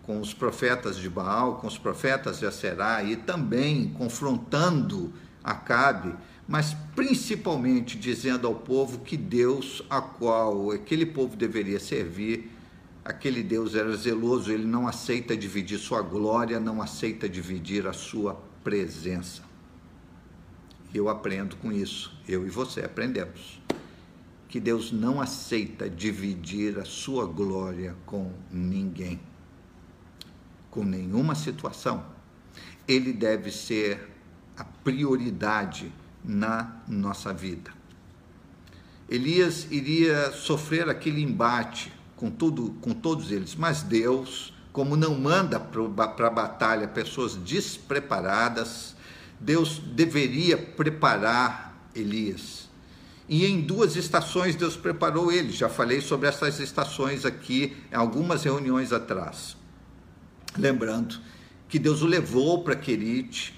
com 0.09 0.19
os 0.19 0.33
profetas 0.33 0.97
de 0.97 1.07
Baal, 1.07 1.57
com 1.57 1.67
os 1.67 1.77
profetas 1.77 2.39
de 2.39 2.45
Aserá 2.47 3.03
e 3.03 3.15
também 3.15 3.89
confrontando 3.89 5.13
Acabe, 5.43 6.15
mas 6.47 6.75
principalmente 6.95 7.95
dizendo 7.95 8.47
ao 8.47 8.55
povo 8.55 9.01
que 9.01 9.15
Deus 9.15 9.83
a 9.87 10.01
qual 10.01 10.71
aquele 10.71 11.05
povo 11.05 11.37
deveria 11.37 11.79
servir, 11.79 12.49
aquele 13.05 13.43
Deus 13.43 13.75
era 13.75 13.95
zeloso, 13.95 14.51
ele 14.51 14.65
não 14.65 14.87
aceita 14.87 15.37
dividir 15.37 15.77
sua 15.77 16.01
glória, 16.01 16.59
não 16.59 16.81
aceita 16.81 17.29
dividir 17.29 17.85
a 17.85 17.93
sua 17.93 18.33
presença. 18.63 19.43
Eu 20.91 21.07
aprendo 21.07 21.55
com 21.57 21.71
isso, 21.71 22.19
eu 22.27 22.47
e 22.47 22.49
você 22.49 22.81
aprendemos. 22.81 23.61
Que 24.47 24.59
Deus 24.59 24.91
não 24.91 25.21
aceita 25.21 25.87
dividir 25.87 26.79
a 26.79 26.83
sua 26.83 27.27
glória 27.27 27.95
com 28.07 28.31
ninguém 28.51 29.28
com 30.69 30.83
nenhuma 30.83 31.35
situação, 31.35 32.05
ele 32.87 33.13
deve 33.13 33.51
ser 33.51 34.09
a 34.57 34.63
prioridade 34.63 35.91
na 36.23 36.81
nossa 36.87 37.33
vida. 37.33 37.71
Elias 39.09 39.67
iria 39.71 40.31
sofrer 40.31 40.89
aquele 40.89 41.21
embate 41.21 41.91
com, 42.15 42.29
tudo, 42.29 42.75
com 42.81 42.93
todos 42.93 43.31
eles, 43.31 43.55
mas 43.55 43.81
Deus, 43.81 44.53
como 44.71 44.95
não 44.95 45.17
manda 45.17 45.59
para 45.59 46.27
a 46.27 46.29
batalha 46.29 46.87
pessoas 46.87 47.35
despreparadas, 47.35 48.95
Deus 49.39 49.79
deveria 49.79 50.57
preparar 50.57 51.75
Elias. 51.95 52.69
E 53.27 53.45
em 53.45 53.61
duas 53.61 53.95
estações 53.95 54.55
Deus 54.55 54.75
preparou 54.75 55.31
ele. 55.31 55.51
Já 55.51 55.69
falei 55.69 56.01
sobre 56.01 56.27
essas 56.27 56.59
estações 56.59 57.25
aqui 57.25 57.77
em 57.91 57.95
algumas 57.95 58.43
reuniões 58.43 58.91
atrás. 58.91 59.55
Lembrando 60.57 61.19
que 61.67 61.77
Deus 61.77 62.01
o 62.01 62.07
levou 62.07 62.63
para 62.63 62.75
Querite, 62.75 63.53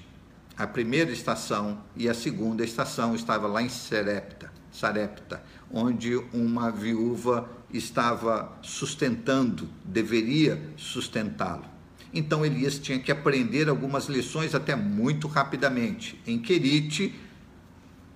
a 0.58 0.68
primeira 0.68 1.12
estação, 1.12 1.82
e 1.96 2.10
a 2.10 2.14
segunda 2.14 2.64
estação 2.64 3.16
estava 3.16 3.48
lá 3.48 3.62
em 3.62 3.70
Serepta. 3.70 4.52
Sarepta, 4.72 5.44
onde 5.72 6.16
uma 6.34 6.72
viúva 6.72 7.50
estava 7.74 8.58
sustentando, 8.62 9.70
deveria 9.84 10.62
sustentá-lo. 10.78 11.66
Então 12.14 12.46
Elias 12.46 12.78
tinha 12.78 13.00
que 13.00 13.12
aprender 13.12 13.70
algumas 13.70 14.06
lições 14.06 14.54
até 14.54 14.76
muito 14.76 15.28
rapidamente. 15.28 16.22
Em 16.28 16.40
Querite, 16.40 17.16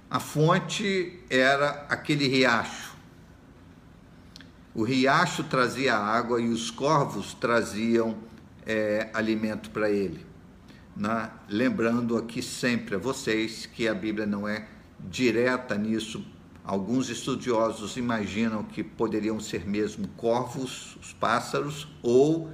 a 0.10 0.20
fonte 0.20 1.20
era 1.30 1.86
aquele 1.90 2.28
riacho. 2.28 2.96
O 4.74 4.84
riacho 4.84 5.44
trazia 5.46 5.96
água 5.96 6.42
e 6.42 6.50
os 6.50 6.70
corvos 6.70 7.34
traziam 7.34 8.18
é, 8.66 9.10
alimento 9.14 9.70
para 9.70 9.90
ele. 9.90 10.26
Né? 10.96 11.30
Lembrando 11.50 12.18
aqui 12.18 12.42
sempre 12.42 12.96
a 12.96 12.98
vocês 12.98 13.66
que 13.66 13.88
a 13.88 13.94
Bíblia 13.94 14.26
não 14.26 14.48
é 14.48 14.68
direta 15.00 15.78
nisso. 15.78 16.26
Alguns 16.64 17.10
estudiosos 17.10 17.96
imaginam 17.96 18.64
que 18.64 18.84
poderiam 18.84 19.40
ser 19.40 19.68
mesmo 19.68 20.08
corvos, 20.18 20.98
os 21.00 21.14
pássaros, 21.14 21.88
ou 22.02 22.50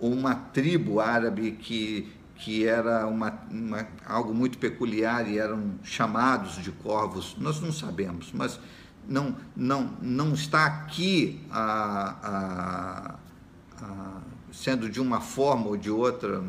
uma 0.00 0.34
tribo 0.34 1.00
árabe 1.00 1.52
que, 1.52 2.10
que 2.36 2.66
era 2.66 3.06
uma, 3.06 3.38
uma, 3.50 3.86
algo 4.06 4.32
muito 4.32 4.58
peculiar 4.58 5.28
e 5.28 5.38
eram 5.38 5.74
chamados 5.82 6.62
de 6.62 6.72
corvos. 6.72 7.36
Nós 7.38 7.60
não 7.60 7.72
sabemos, 7.72 8.32
mas 8.32 8.58
não, 9.06 9.36
não, 9.54 9.96
não 10.00 10.32
está 10.32 10.64
aqui 10.64 11.40
a, 11.50 12.16
a, 12.22 13.84
a, 13.84 14.20
sendo 14.52 14.88
de 14.88 15.00
uma 15.00 15.20
forma 15.20 15.66
ou 15.66 15.76
de 15.76 15.90
outra. 15.90 16.44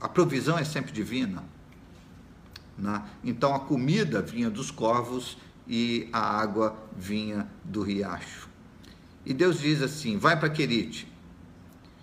A 0.00 0.08
provisão 0.08 0.58
é 0.58 0.64
sempre 0.64 0.90
divina. 0.90 1.44
Né? 2.76 3.02
Então 3.22 3.54
a 3.54 3.60
comida 3.60 4.22
vinha 4.22 4.48
dos 4.48 4.70
corvos 4.70 5.36
e 5.68 6.08
a 6.12 6.18
água 6.18 6.76
vinha 6.96 7.46
do 7.62 7.82
riacho. 7.82 8.48
E 9.24 9.34
Deus 9.34 9.60
diz 9.60 9.82
assim: 9.82 10.16
vai 10.16 10.38
para 10.38 10.48
Querite. 10.48 11.06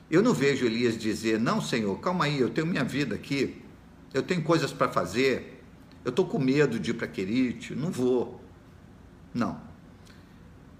Eu 0.09 0.21
não 0.21 0.33
vejo 0.33 0.65
Elias 0.65 0.97
dizer: 0.97 1.39
não, 1.39 1.59
Senhor, 1.59 1.99
calma 1.99 2.25
aí, 2.25 2.39
eu 2.39 2.49
tenho 2.49 2.67
minha 2.67 2.83
vida 2.83 3.15
aqui, 3.15 3.61
eu 4.13 4.21
tenho 4.21 4.43
coisas 4.43 4.71
para 4.71 4.87
fazer, 4.87 5.63
eu 6.05 6.11
estou 6.11 6.25
com 6.25 6.39
medo 6.39 6.79
de 6.79 6.91
ir 6.91 6.93
para 6.93 7.07
Querite, 7.07 7.75
não 7.75 7.91
vou. 7.91 8.41
Não. 9.33 9.59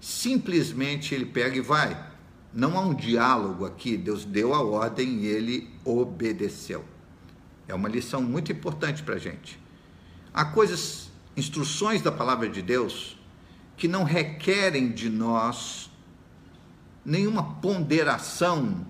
Simplesmente 0.00 1.14
ele 1.14 1.26
pega 1.26 1.56
e 1.56 1.60
vai. 1.60 2.07
Não 2.52 2.78
há 2.78 2.80
um 2.80 2.94
diálogo 2.94 3.64
aqui, 3.64 3.96
Deus 3.96 4.24
deu 4.24 4.54
a 4.54 4.62
ordem 4.62 5.20
e 5.20 5.26
ele 5.26 5.70
obedeceu. 5.84 6.84
É 7.66 7.74
uma 7.74 7.88
lição 7.88 8.22
muito 8.22 8.50
importante 8.50 9.02
para 9.02 9.16
a 9.16 9.18
gente. 9.18 9.60
Há 10.32 10.44
coisas, 10.44 11.10
instruções 11.36 12.00
da 12.00 12.10
palavra 12.10 12.48
de 12.48 12.62
Deus, 12.62 13.18
que 13.76 13.86
não 13.86 14.04
requerem 14.04 14.90
de 14.90 15.10
nós 15.10 15.90
nenhuma 17.04 17.54
ponderação 17.60 18.86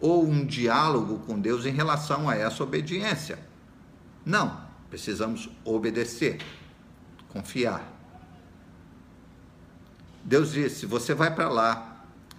ou 0.00 0.26
um 0.26 0.44
diálogo 0.44 1.18
com 1.20 1.38
Deus 1.38 1.66
em 1.66 1.72
relação 1.72 2.28
a 2.28 2.34
essa 2.34 2.62
obediência. 2.62 3.38
Não, 4.24 4.60
precisamos 4.88 5.48
obedecer, 5.64 6.38
confiar. 7.28 7.84
Deus 10.24 10.52
disse: 10.52 10.86
Você 10.86 11.14
vai 11.14 11.34
para 11.34 11.48
lá, 11.48 11.89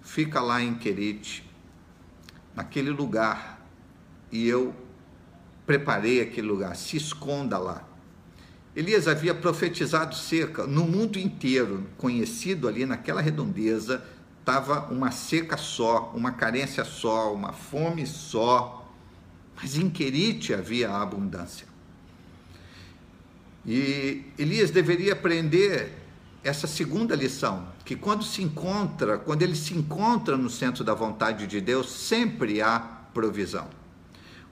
fica 0.02 0.40
lá 0.40 0.60
em 0.60 0.74
Querite, 0.74 1.48
naquele 2.54 2.90
lugar, 2.90 3.66
e 4.30 4.46
eu 4.46 4.74
preparei 5.64 6.20
aquele 6.20 6.46
lugar, 6.46 6.74
se 6.76 6.96
esconda 6.96 7.58
lá. 7.58 7.88
Elias 8.74 9.06
havia 9.06 9.34
profetizado 9.34 10.14
seca 10.14 10.66
no 10.66 10.84
mundo 10.84 11.18
inteiro, 11.18 11.86
conhecido 11.98 12.66
ali 12.66 12.86
naquela 12.86 13.20
redondeza, 13.20 14.02
estava 14.40 14.92
uma 14.92 15.10
seca 15.10 15.56
só, 15.56 16.12
uma 16.14 16.32
carência 16.32 16.84
só, 16.84 17.32
uma 17.32 17.52
fome 17.52 18.06
só. 18.06 18.90
Mas 19.54 19.76
em 19.76 19.88
Querite 19.88 20.52
havia 20.52 20.90
abundância. 20.90 21.66
E 23.64 24.24
Elias 24.36 24.70
deveria 24.70 25.12
aprender 25.12 25.92
essa 26.42 26.66
segunda 26.66 27.14
lição, 27.14 27.68
que 27.84 27.96
quando 27.96 28.24
se 28.24 28.42
encontra, 28.42 29.18
quando 29.18 29.42
ele 29.42 29.56
se 29.56 29.74
encontra 29.74 30.36
no 30.36 30.48
centro 30.48 30.84
da 30.84 30.94
vontade 30.94 31.46
de 31.46 31.60
Deus, 31.60 31.90
sempre 31.90 32.62
há 32.62 32.78
provisão. 32.78 33.68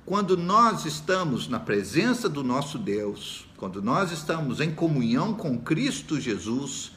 Quando 0.04 0.36
nós 0.36 0.84
estamos 0.84 1.46
na 1.46 1.60
presença 1.60 2.28
do 2.28 2.42
nosso 2.42 2.78
Deus, 2.78 3.46
quando 3.56 3.80
nós 3.80 4.10
estamos 4.10 4.60
em 4.60 4.74
comunhão 4.74 5.34
com 5.34 5.58
Cristo 5.58 6.18
Jesus, 6.18 6.92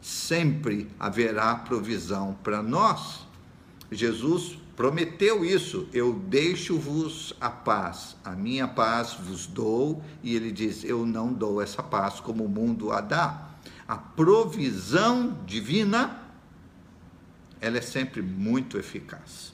sempre 0.00 0.90
haverá 0.98 1.54
provisão 1.54 2.36
para 2.42 2.62
nós. 2.62 3.26
Jesus 3.90 4.58
prometeu 4.76 5.44
isso: 5.44 5.88
eu 5.92 6.12
deixo-vos 6.12 7.34
a 7.40 7.48
paz, 7.48 8.16
a 8.24 8.32
minha 8.32 8.68
paz 8.68 9.14
vos 9.14 9.46
dou, 9.46 10.02
e 10.22 10.34
ele 10.34 10.52
diz: 10.52 10.84
eu 10.84 11.06
não 11.06 11.32
dou 11.32 11.62
essa 11.62 11.82
paz 11.82 12.20
como 12.20 12.44
o 12.44 12.48
mundo 12.48 12.92
a 12.92 13.00
dá 13.00 13.49
a 13.90 13.96
provisão 13.96 15.36
divina, 15.44 16.16
ela 17.60 17.78
é 17.78 17.80
sempre 17.80 18.22
muito 18.22 18.78
eficaz, 18.78 19.52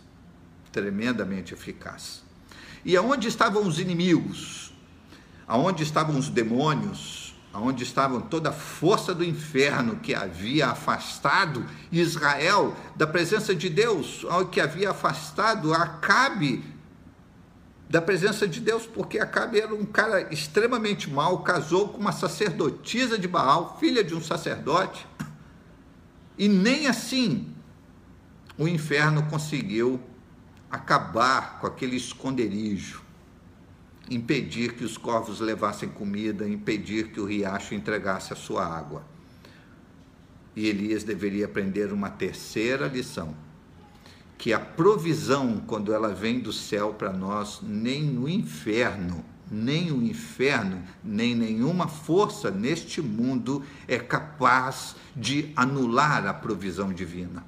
tremendamente 0.70 1.54
eficaz. 1.54 2.22
E 2.84 2.94
aonde 2.98 3.28
estavam 3.28 3.66
os 3.66 3.78
inimigos? 3.78 4.74
Aonde 5.48 5.82
estavam 5.82 6.18
os 6.18 6.28
demônios? 6.28 7.34
Aonde 7.50 7.82
estavam 7.82 8.20
toda 8.20 8.50
a 8.50 8.52
força 8.52 9.14
do 9.14 9.24
inferno 9.24 9.96
que 9.96 10.14
havia 10.14 10.66
afastado 10.66 11.64
Israel 11.90 12.76
da 12.94 13.06
presença 13.06 13.54
de 13.54 13.70
Deus, 13.70 14.22
que 14.52 14.60
havia 14.60 14.90
afastado 14.90 15.72
Acabe 15.72 16.62
da 17.96 18.02
presença 18.02 18.46
de 18.46 18.60
Deus, 18.60 18.84
porque 18.84 19.18
Acabe 19.18 19.58
era 19.58 19.74
um 19.74 19.86
cara 19.86 20.30
extremamente 20.30 21.08
mau, 21.08 21.42
casou 21.42 21.88
com 21.88 21.98
uma 21.98 22.12
sacerdotisa 22.12 23.18
de 23.18 23.26
Baal, 23.26 23.78
filha 23.80 24.04
de 24.04 24.14
um 24.14 24.20
sacerdote, 24.20 25.06
e 26.36 26.46
nem 26.46 26.88
assim 26.88 27.54
o 28.58 28.68
inferno 28.68 29.22
conseguiu 29.30 29.98
acabar 30.70 31.58
com 31.58 31.66
aquele 31.66 31.96
esconderijo, 31.96 33.02
impedir 34.10 34.74
que 34.74 34.84
os 34.84 34.98
corvos 34.98 35.40
levassem 35.40 35.88
comida, 35.88 36.46
impedir 36.46 37.12
que 37.12 37.20
o 37.20 37.24
riacho 37.24 37.74
entregasse 37.74 38.30
a 38.30 38.36
sua 38.36 38.66
água. 38.66 39.06
E 40.54 40.66
Elias 40.66 41.02
deveria 41.02 41.46
aprender 41.46 41.94
uma 41.94 42.10
terceira 42.10 42.88
lição 42.88 43.34
que 44.38 44.52
a 44.52 44.60
provisão, 44.60 45.62
quando 45.66 45.92
ela 45.92 46.14
vem 46.14 46.40
do 46.40 46.52
céu 46.52 46.92
para 46.92 47.12
nós, 47.12 47.60
nem 47.62 48.18
o 48.18 48.28
inferno, 48.28 49.24
nem 49.50 49.90
o 49.90 50.02
inferno, 50.02 50.82
nem 51.02 51.34
nenhuma 51.34 51.88
força 51.88 52.50
neste 52.50 53.00
mundo 53.00 53.64
é 53.86 53.98
capaz 53.98 54.96
de 55.14 55.52
anular 55.56 56.26
a 56.26 56.34
provisão 56.34 56.92
divina. 56.92 57.44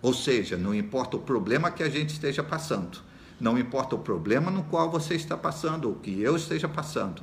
Ou 0.00 0.12
seja, 0.12 0.56
não 0.56 0.74
importa 0.74 1.16
o 1.16 1.20
problema 1.20 1.70
que 1.70 1.82
a 1.82 1.88
gente 1.88 2.10
esteja 2.10 2.42
passando, 2.42 2.98
não 3.40 3.58
importa 3.58 3.96
o 3.96 3.98
problema 3.98 4.50
no 4.50 4.64
qual 4.64 4.90
você 4.90 5.14
está 5.14 5.36
passando, 5.36 5.88
ou 5.88 5.94
que 5.94 6.20
eu 6.20 6.36
esteja 6.36 6.68
passando, 6.68 7.22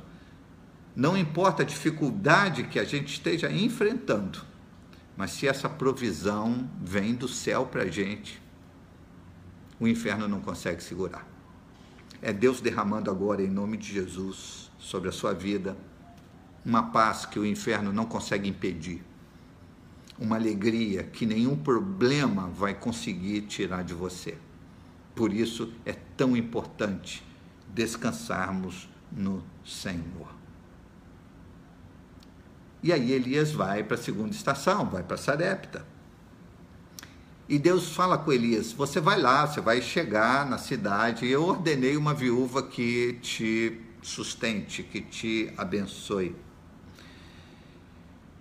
não 0.94 1.16
importa 1.16 1.62
a 1.62 1.66
dificuldade 1.66 2.64
que 2.64 2.78
a 2.78 2.84
gente 2.84 3.12
esteja 3.12 3.50
enfrentando, 3.50 4.40
mas 5.16 5.30
se 5.30 5.46
essa 5.46 5.68
provisão 5.68 6.68
vem 6.82 7.14
do 7.14 7.28
céu 7.28 7.66
para 7.66 7.84
a 7.84 7.86
gente, 7.86 8.41
o 9.82 9.88
inferno 9.88 10.28
não 10.28 10.40
consegue 10.40 10.80
segurar. 10.80 11.26
É 12.20 12.32
Deus 12.32 12.60
derramando 12.60 13.10
agora, 13.10 13.42
em 13.42 13.50
nome 13.50 13.76
de 13.76 13.92
Jesus, 13.92 14.70
sobre 14.78 15.08
a 15.08 15.12
sua 15.12 15.34
vida, 15.34 15.76
uma 16.64 16.84
paz 16.92 17.26
que 17.26 17.36
o 17.36 17.44
inferno 17.44 17.92
não 17.92 18.04
consegue 18.04 18.48
impedir, 18.48 19.02
uma 20.16 20.36
alegria 20.36 21.02
que 21.02 21.26
nenhum 21.26 21.56
problema 21.56 22.46
vai 22.46 22.74
conseguir 22.74 23.40
tirar 23.42 23.82
de 23.82 23.92
você. 23.92 24.38
Por 25.16 25.32
isso 25.32 25.72
é 25.84 25.94
tão 26.16 26.36
importante 26.36 27.24
descansarmos 27.74 28.88
no 29.10 29.42
Senhor. 29.64 30.32
E 32.84 32.92
aí 32.92 33.10
Elias 33.10 33.50
vai 33.50 33.82
para 33.82 33.96
a 33.96 34.00
segunda 34.00 34.30
estação, 34.30 34.88
vai 34.88 35.02
para 35.02 35.16
Sarepta. 35.16 35.84
E 37.48 37.58
Deus 37.58 37.94
fala 37.94 38.16
com 38.16 38.32
Elias: 38.32 38.72
Você 38.72 39.00
vai 39.00 39.20
lá, 39.20 39.46
você 39.46 39.60
vai 39.60 39.82
chegar 39.82 40.48
na 40.48 40.58
cidade. 40.58 41.26
Eu 41.26 41.44
ordenei 41.44 41.96
uma 41.96 42.14
viúva 42.14 42.62
que 42.62 43.18
te 43.20 43.80
sustente, 44.02 44.82
que 44.82 45.00
te 45.00 45.52
abençoe. 45.56 46.34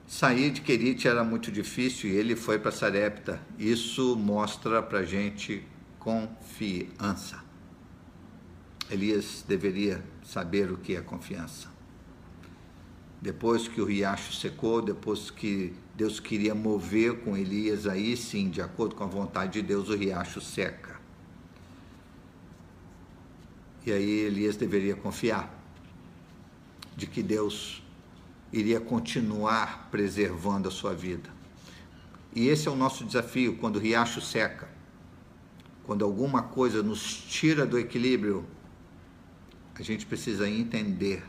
Sair 0.07 0.51
de 0.51 0.61
Querite 0.61 1.07
era 1.07 1.23
muito 1.23 1.51
difícil 1.51 2.09
e 2.09 2.13
ele 2.13 2.35
foi 2.35 2.59
para 2.59 2.71
Sarepta. 2.71 3.41
Isso 3.57 4.15
mostra 4.17 4.83
para 4.83 5.03
gente 5.03 5.65
confiança. 5.97 7.39
Elias 8.89 9.45
deveria 9.47 10.03
saber 10.21 10.69
o 10.69 10.77
que 10.77 10.97
é 10.97 11.01
confiança. 11.01 11.69
Depois 13.21 13.67
que 13.67 13.79
o 13.79 13.85
riacho 13.85 14.33
secou, 14.33 14.81
depois 14.81 15.31
que 15.31 15.73
Deus 16.01 16.19
queria 16.19 16.55
mover 16.55 17.19
com 17.19 17.37
Elias, 17.37 17.85
aí 17.85 18.17
sim, 18.17 18.49
de 18.49 18.59
acordo 18.59 18.95
com 18.95 19.03
a 19.03 19.07
vontade 19.07 19.53
de 19.53 19.61
Deus, 19.61 19.87
o 19.87 19.95
riacho 19.95 20.41
seca. 20.41 20.99
E 23.85 23.91
aí 23.91 24.09
Elias 24.21 24.55
deveria 24.55 24.95
confiar 24.95 25.53
de 26.97 27.05
que 27.05 27.21
Deus 27.21 27.83
iria 28.51 28.79
continuar 28.79 29.89
preservando 29.91 30.67
a 30.67 30.71
sua 30.71 30.95
vida. 30.95 31.29
E 32.33 32.47
esse 32.47 32.67
é 32.67 32.71
o 32.71 32.75
nosso 32.75 33.05
desafio 33.05 33.57
quando 33.57 33.75
o 33.75 33.79
riacho 33.79 34.21
seca. 34.21 34.67
Quando 35.83 36.03
alguma 36.03 36.41
coisa 36.41 36.81
nos 36.81 37.13
tira 37.13 37.63
do 37.63 37.77
equilíbrio, 37.77 38.43
a 39.75 39.83
gente 39.83 40.07
precisa 40.07 40.49
entender 40.49 41.23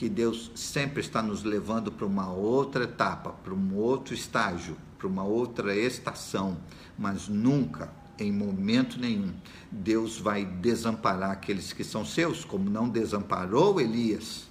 que 0.00 0.08
Deus 0.08 0.50
sempre 0.54 1.02
está 1.02 1.22
nos 1.22 1.42
levando 1.42 1.92
para 1.92 2.06
uma 2.06 2.32
outra 2.32 2.84
etapa, 2.84 3.32
para 3.44 3.52
um 3.52 3.74
outro 3.74 4.14
estágio, 4.14 4.74
para 4.96 5.06
uma 5.06 5.24
outra 5.24 5.76
estação, 5.76 6.56
mas 6.98 7.28
nunca, 7.28 7.92
em 8.18 8.32
momento 8.32 8.98
nenhum, 8.98 9.30
Deus 9.70 10.18
vai 10.18 10.46
desamparar 10.46 11.32
aqueles 11.32 11.74
que 11.74 11.84
são 11.84 12.02
seus, 12.02 12.46
como 12.46 12.70
não 12.70 12.88
desamparou 12.88 13.78
Elias. 13.78 14.48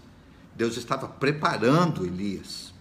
Deus 0.56 0.78
estava 0.78 1.08
preparando 1.08 2.06
Elias. 2.06 2.72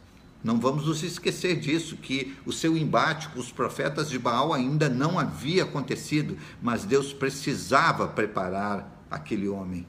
Não 0.45 0.61
vamos 0.61 0.85
nos 0.85 1.03
esquecer 1.03 1.59
disso, 1.59 1.97
que 1.97 2.37
o 2.45 2.53
seu 2.53 2.77
embate 2.77 3.31
com 3.31 3.41
os 3.41 3.51
profetas 3.51 4.11
de 4.11 4.19
Baal 4.19 4.53
ainda 4.53 4.91
não 4.91 5.19
havia 5.19 5.63
acontecido, 5.63 6.37
mas 6.61 6.85
Deus 6.85 7.15
precisava 7.15 8.07
preparar 8.07 9.07
aquele 9.11 9.49
homem 9.49 9.87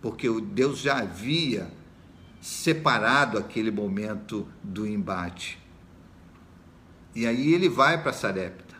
porque 0.00 0.28
Deus 0.40 0.78
já 0.80 0.98
havia 0.98 1.70
separado 2.40 3.38
aquele 3.38 3.70
momento 3.70 4.48
do 4.62 4.86
embate. 4.86 5.58
E 7.14 7.26
aí 7.26 7.52
ele 7.52 7.68
vai 7.68 8.02
para 8.02 8.12
Sarepta 8.12 8.74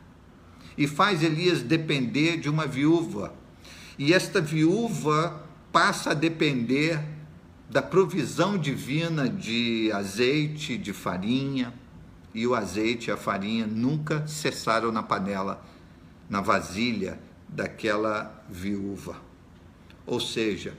e 0.78 0.86
faz 0.86 1.22
Elias 1.22 1.62
depender 1.62 2.38
de 2.38 2.48
uma 2.48 2.66
viúva. 2.66 3.34
E 3.98 4.14
esta 4.14 4.40
viúva 4.40 5.44
passa 5.70 6.12
a 6.12 6.14
depender 6.14 7.00
da 7.68 7.82
provisão 7.82 8.56
divina 8.56 9.28
de 9.28 9.90
azeite, 9.92 10.78
de 10.78 10.92
farinha, 10.92 11.74
e 12.32 12.46
o 12.46 12.54
azeite 12.54 13.10
e 13.10 13.12
a 13.12 13.16
farinha 13.16 13.66
nunca 13.66 14.26
cessaram 14.26 14.90
na 14.90 15.02
panela, 15.02 15.64
na 16.28 16.40
vasilha 16.40 17.20
daquela 17.48 18.44
viúva. 18.48 19.16
Ou 20.06 20.20
seja, 20.20 20.74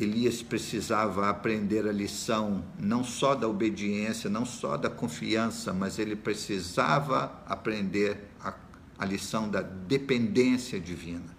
Elias 0.00 0.42
precisava 0.42 1.28
aprender 1.28 1.88
a 1.88 1.92
lição 1.92 2.64
não 2.78 3.02
só 3.02 3.34
da 3.34 3.48
obediência, 3.48 4.30
não 4.30 4.44
só 4.44 4.76
da 4.76 4.88
confiança, 4.88 5.72
mas 5.72 5.98
ele 5.98 6.14
precisava 6.14 7.32
aprender 7.46 8.28
a, 8.40 8.54
a 8.96 9.04
lição 9.04 9.48
da 9.50 9.60
dependência 9.60 10.78
divina. 10.78 11.36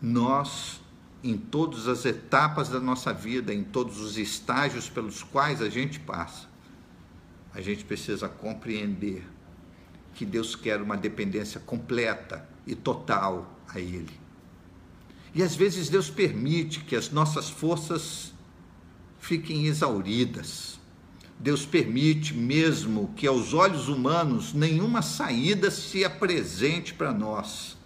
Nós, 0.00 0.80
em 1.22 1.36
todas 1.36 1.86
as 1.86 2.06
etapas 2.06 2.70
da 2.70 2.80
nossa 2.80 3.12
vida, 3.12 3.52
em 3.52 3.62
todos 3.62 4.00
os 4.00 4.16
estágios 4.16 4.88
pelos 4.88 5.22
quais 5.22 5.60
a 5.60 5.68
gente 5.68 6.00
passa, 6.00 6.48
a 7.52 7.60
gente 7.60 7.84
precisa 7.84 8.26
compreender 8.26 9.22
que 10.14 10.24
Deus 10.24 10.56
quer 10.56 10.80
uma 10.80 10.96
dependência 10.96 11.60
completa 11.60 12.48
e 12.66 12.74
total 12.74 13.58
a 13.68 13.78
Ele. 13.78 14.21
E 15.34 15.42
às 15.42 15.54
vezes 15.54 15.88
Deus 15.88 16.10
permite 16.10 16.80
que 16.80 16.94
as 16.94 17.10
nossas 17.10 17.48
forças 17.48 18.32
fiquem 19.18 19.66
exauridas. 19.66 20.78
Deus 21.38 21.64
permite 21.64 22.34
mesmo 22.34 23.12
que 23.16 23.26
aos 23.26 23.54
olhos 23.54 23.88
humanos 23.88 24.52
nenhuma 24.52 25.00
saída 25.00 25.70
se 25.70 26.04
apresente 26.04 26.92
para 26.92 27.12
nós. 27.12 27.78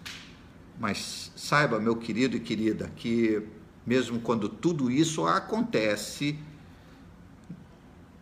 Mas 0.78 1.32
saiba, 1.36 1.78
meu 1.78 1.96
querido 1.96 2.36
e 2.36 2.40
querida, 2.40 2.90
que 2.96 3.42
mesmo 3.86 4.20
quando 4.20 4.48
tudo 4.48 4.90
isso 4.90 5.24
acontece, 5.24 6.36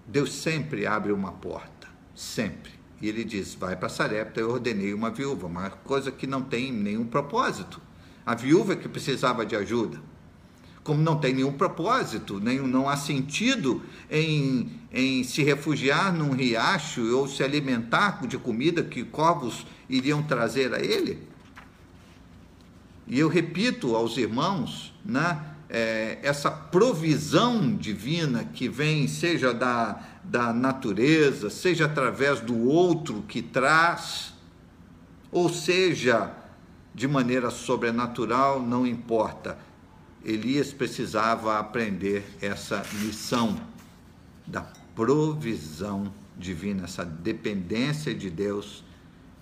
Deus 0.07 0.33
sempre 0.33 0.87
abre 0.87 1.13
uma 1.13 1.33
porta, 1.33 1.89
sempre. 2.15 2.73
E 3.01 3.09
ele 3.09 3.25
diz: 3.25 3.55
Vai 3.55 3.75
para 3.75 3.89
Sarepta, 3.89 4.39
eu 4.39 4.51
ordenei 4.51 4.93
uma 4.93 5.11
viúva, 5.11 5.47
uma 5.47 5.71
coisa 5.71 6.13
que 6.13 6.27
não 6.27 6.43
tem 6.43 6.71
nenhum 6.71 7.07
propósito 7.07 7.81
a 8.25 8.35
viúva 8.35 8.77
que 8.77 8.89
precisava 8.89 9.45
de 9.45 9.55
ajuda. 9.55 10.01
Como 10.83 11.01
não 11.01 11.17
tem 11.19 11.35
nenhum 11.35 11.53
propósito, 11.53 12.39
nenhum, 12.39 12.67
não 12.67 12.89
há 12.89 12.97
sentido 12.97 13.83
em, 14.11 14.71
em 14.93 15.25
se 15.25 15.43
refugiar 15.43 16.13
num 16.13 16.33
riacho 16.33 17.03
ou 17.17 17.27
se 17.27 17.43
alimentar 17.43 18.27
de 18.27 18.37
comida 18.37 18.83
que 18.83 19.03
corvos 19.03 19.67
iriam 19.89 20.23
trazer 20.23 20.75
a 20.75 20.81
ele. 20.81 21.27
E 23.07 23.19
eu 23.19 23.29
repito 23.29 23.97
aos 23.97 24.17
irmãos, 24.17 24.95
né, 25.05 25.43
é, 25.69 26.19
essa 26.23 26.51
provisão 26.51 27.75
divina 27.75 28.45
que 28.45 28.69
vem, 28.69 29.09
seja 29.09 29.53
da, 29.53 30.03
da 30.23 30.53
natureza, 30.53 31.51
seja 31.51 31.87
através 31.87 32.41
do 32.41 32.69
outro 32.69 33.25
que 33.27 33.43
traz, 33.43 34.35
ou 35.33 35.49
seja, 35.49 36.31
de 36.95 37.09
maneira 37.09 37.51
sobrenatural, 37.51 38.63
não 38.63 38.87
importa. 38.87 39.59
Elias 40.25 40.73
precisava 40.73 41.59
aprender 41.59 42.25
essa 42.41 42.83
lição 43.01 43.61
da 44.47 44.63
provisão 44.95 46.13
divina, 46.37 46.85
essa 46.85 47.05
dependência 47.05 48.15
de 48.15 48.31
Deus, 48.31 48.85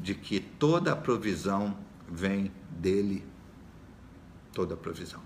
de 0.00 0.14
que 0.14 0.40
toda 0.40 0.92
a 0.92 0.96
provisão 0.96 1.76
vem 2.08 2.50
dele. 2.70 3.24
Toda 4.52 4.74
a 4.74 4.76
provisão. 4.76 5.20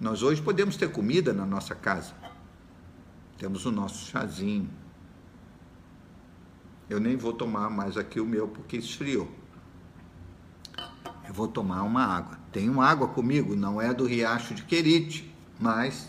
Nós 0.00 0.22
hoje 0.22 0.42
podemos 0.42 0.76
ter 0.76 0.90
comida 0.90 1.32
na 1.32 1.46
nossa 1.46 1.74
casa. 1.74 2.14
Temos 3.38 3.64
o 3.66 3.72
nosso 3.72 4.10
chazinho. 4.10 4.68
Eu 6.90 7.00
nem 7.00 7.16
vou 7.16 7.32
tomar 7.32 7.70
mais 7.70 7.96
aqui 7.96 8.20
o 8.20 8.26
meu 8.26 8.48
porque 8.48 8.76
esfriou 8.76 9.37
eu 11.28 11.34
vou 11.34 11.46
tomar 11.46 11.82
uma 11.82 12.02
água. 12.02 12.38
Tenho 12.50 12.80
água 12.80 13.06
comigo, 13.06 13.54
não 13.54 13.80
é 13.80 13.92
do 13.92 14.06
riacho 14.06 14.54
de 14.54 14.62
Querite, 14.62 15.30
mas 15.60 16.08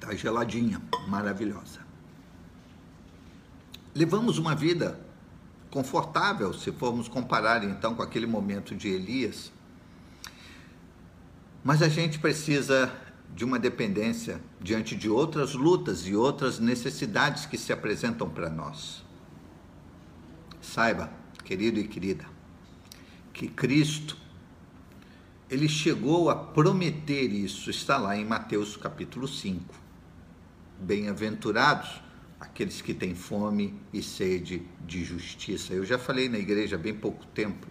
tá 0.00 0.14
geladinha, 0.14 0.80
maravilhosa. 1.06 1.80
Levamos 3.94 4.38
uma 4.38 4.54
vida 4.54 4.98
confortável, 5.70 6.54
se 6.54 6.72
formos 6.72 7.06
comparar 7.06 7.62
então 7.62 7.94
com 7.94 8.00
aquele 8.00 8.26
momento 8.26 8.74
de 8.74 8.88
Elias. 8.88 9.52
Mas 11.62 11.82
a 11.82 11.88
gente 11.88 12.18
precisa 12.18 12.90
de 13.34 13.44
uma 13.44 13.58
dependência 13.58 14.40
diante 14.58 14.96
de 14.96 15.10
outras 15.10 15.52
lutas 15.52 16.06
e 16.06 16.16
outras 16.16 16.58
necessidades 16.58 17.44
que 17.44 17.58
se 17.58 17.74
apresentam 17.74 18.30
para 18.30 18.48
nós. 18.48 19.06
Saiba, 20.68 21.10
querido 21.44 21.80
e 21.80 21.88
querida, 21.88 22.26
que 23.32 23.48
Cristo 23.48 24.18
ele 25.48 25.66
chegou 25.66 26.28
a 26.28 26.36
prometer 26.36 27.32
isso, 27.32 27.70
está 27.70 27.96
lá 27.96 28.14
em 28.14 28.24
Mateus 28.24 28.76
capítulo 28.76 29.26
5. 29.26 29.74
Bem-aventurados 30.78 32.02
aqueles 32.38 32.82
que 32.82 32.92
têm 32.92 33.14
fome 33.14 33.80
e 33.94 34.02
sede 34.02 34.62
de 34.86 35.02
justiça. 35.02 35.72
Eu 35.72 35.86
já 35.86 35.98
falei 35.98 36.28
na 36.28 36.38
igreja 36.38 36.76
há 36.76 36.78
bem 36.78 36.94
pouco 36.94 37.24
tempo 37.28 37.66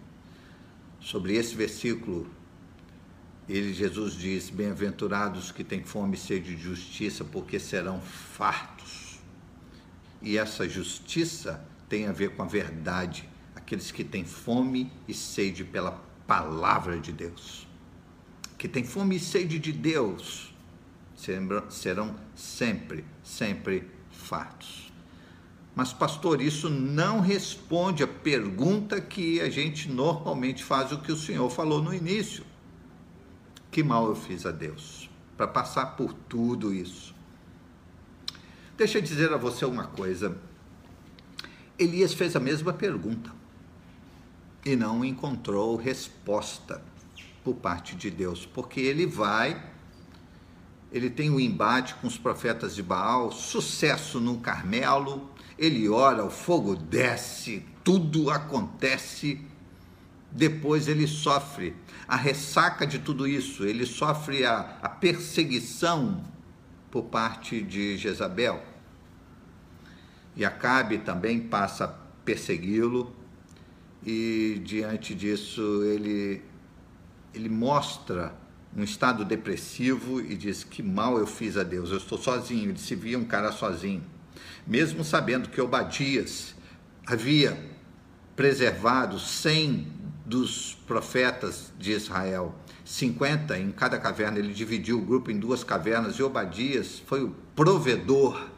sobre 0.98 1.36
esse 1.36 1.54
versículo. 1.54 2.28
Ele, 3.48 3.72
Jesus 3.72 4.14
diz: 4.14 4.50
Bem-aventurados 4.50 5.52
que 5.52 5.62
têm 5.62 5.84
fome 5.84 6.16
e 6.16 6.18
sede 6.18 6.56
de 6.56 6.60
justiça, 6.60 7.24
porque 7.24 7.60
serão 7.60 8.00
fartos. 8.00 9.20
E 10.20 10.36
essa 10.36 10.68
justiça 10.68 11.64
tem 11.88 12.06
a 12.06 12.12
ver 12.12 12.36
com 12.36 12.42
a 12.42 12.46
verdade, 12.46 13.28
aqueles 13.54 13.90
que 13.90 14.04
têm 14.04 14.24
fome 14.24 14.92
e 15.06 15.14
sede 15.14 15.64
pela 15.64 15.92
palavra 16.26 16.98
de 16.98 17.12
Deus. 17.12 17.66
Que 18.56 18.68
têm 18.68 18.84
fome 18.84 19.16
e 19.16 19.20
sede 19.20 19.58
de 19.58 19.72
Deus 19.72 20.54
serão 21.70 22.14
sempre, 22.34 23.04
sempre 23.22 23.88
fartos. 24.10 24.92
Mas, 25.74 25.92
pastor, 25.92 26.40
isso 26.40 26.68
não 26.68 27.20
responde 27.20 28.02
a 28.02 28.08
pergunta 28.08 29.00
que 29.00 29.40
a 29.40 29.48
gente 29.48 29.88
normalmente 29.88 30.64
faz, 30.64 30.90
o 30.90 30.98
que 30.98 31.12
o 31.12 31.16
senhor 31.16 31.48
falou 31.50 31.80
no 31.82 31.94
início. 31.94 32.44
Que 33.70 33.82
mal 33.82 34.08
eu 34.08 34.16
fiz 34.16 34.44
a 34.44 34.50
Deus 34.50 35.08
para 35.36 35.46
passar 35.46 35.96
por 35.96 36.12
tudo 36.12 36.74
isso? 36.74 37.14
Deixa 38.76 38.98
eu 38.98 39.02
dizer 39.02 39.32
a 39.32 39.36
você 39.36 39.64
uma 39.64 39.86
coisa. 39.86 40.36
Elias 41.78 42.12
fez 42.12 42.34
a 42.34 42.40
mesma 42.40 42.72
pergunta 42.72 43.30
e 44.64 44.74
não 44.74 45.04
encontrou 45.04 45.76
resposta. 45.76 46.82
por 47.44 47.54
parte 47.54 47.96
de 47.96 48.10
Deus, 48.10 48.44
porque 48.44 48.78
ele 48.78 49.06
vai, 49.06 49.62
ele 50.92 51.08
tem 51.08 51.30
um 51.30 51.40
embate 51.40 51.94
com 51.94 52.06
os 52.06 52.18
profetas 52.18 52.74
de 52.74 52.82
Baal, 52.82 53.32
sucesso 53.32 54.20
no 54.20 54.38
Carmelo, 54.38 55.30
ele 55.58 55.88
ora, 55.88 56.24
o 56.24 56.30
fogo 56.30 56.76
desce, 56.76 57.64
tudo 57.82 58.30
acontece. 58.30 59.40
Depois 60.30 60.88
ele 60.88 61.06
sofre 61.06 61.74
a 62.06 62.16
ressaca 62.16 62.86
de 62.86 62.98
tudo 62.98 63.26
isso, 63.26 63.64
ele 63.64 63.86
sofre 63.86 64.44
a, 64.44 64.78
a 64.82 64.88
perseguição 64.90 66.22
por 66.90 67.04
parte 67.04 67.62
de 67.62 67.96
Jezabel. 67.96 68.62
E 70.38 70.44
Acabe 70.44 70.98
também 70.98 71.40
passa 71.40 71.84
a 71.84 71.88
persegui-lo, 72.24 73.12
e 74.06 74.62
diante 74.64 75.12
disso 75.12 75.82
ele, 75.82 76.40
ele 77.34 77.48
mostra 77.48 78.32
um 78.76 78.84
estado 78.84 79.24
depressivo 79.24 80.20
e 80.20 80.36
diz: 80.36 80.62
Que 80.62 80.80
mal 80.80 81.18
eu 81.18 81.26
fiz 81.26 81.56
a 81.56 81.64
Deus, 81.64 81.90
eu 81.90 81.96
estou 81.96 82.16
sozinho. 82.16 82.70
Ele 82.70 82.78
se 82.78 82.94
via 82.94 83.18
um 83.18 83.24
cara 83.24 83.50
sozinho, 83.50 84.04
mesmo 84.64 85.02
sabendo 85.02 85.48
que 85.48 85.60
Obadias 85.60 86.54
havia 87.04 87.58
preservado 88.36 89.18
100 89.18 89.88
dos 90.24 90.78
profetas 90.86 91.72
de 91.76 91.90
Israel, 91.90 92.54
50 92.84 93.58
em 93.58 93.72
cada 93.72 93.98
caverna. 93.98 94.38
Ele 94.38 94.54
dividiu 94.54 94.98
o 94.98 95.04
grupo 95.04 95.32
em 95.32 95.38
duas 95.40 95.64
cavernas 95.64 96.14
e 96.14 96.22
Obadias 96.22 97.02
foi 97.04 97.24
o 97.24 97.34
provedor 97.56 98.56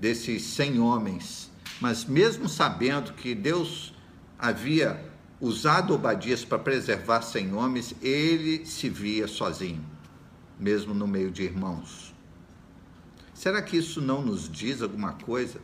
desses 0.00 0.42
100 0.42 0.80
homens. 0.80 1.50
Mas 1.80 2.04
mesmo 2.04 2.48
sabendo 2.48 3.12
que 3.12 3.34
Deus 3.34 3.94
havia 4.38 5.04
usado 5.40 5.94
Obadias 5.94 6.44
para 6.44 6.58
preservar 6.58 7.22
100 7.22 7.54
homens, 7.54 7.94
ele 8.02 8.66
se 8.66 8.88
via 8.88 9.28
sozinho, 9.28 9.84
mesmo 10.58 10.92
no 10.92 11.06
meio 11.06 11.30
de 11.30 11.42
irmãos. 11.42 12.14
Será 13.32 13.62
que 13.62 13.76
isso 13.76 14.00
não 14.00 14.22
nos 14.22 14.50
diz 14.50 14.82
alguma 14.82 15.14
coisa? 15.14 15.60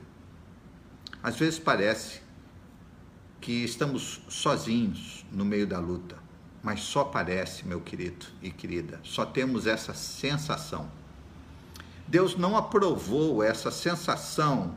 Às 1.22 1.36
vezes 1.36 1.58
parece 1.58 2.20
que 3.40 3.64
estamos 3.64 4.22
sozinhos 4.28 5.26
no 5.30 5.44
meio 5.44 5.66
da 5.66 5.78
luta, 5.78 6.16
mas 6.62 6.80
só 6.80 7.04
parece, 7.04 7.66
meu 7.66 7.80
querido 7.80 8.26
e 8.42 8.50
querida, 8.50 8.98
só 9.02 9.26
temos 9.26 9.66
essa 9.66 9.92
sensação. 9.92 10.90
Deus 12.08 12.36
não 12.36 12.56
aprovou 12.56 13.42
essa 13.42 13.70
sensação 13.70 14.74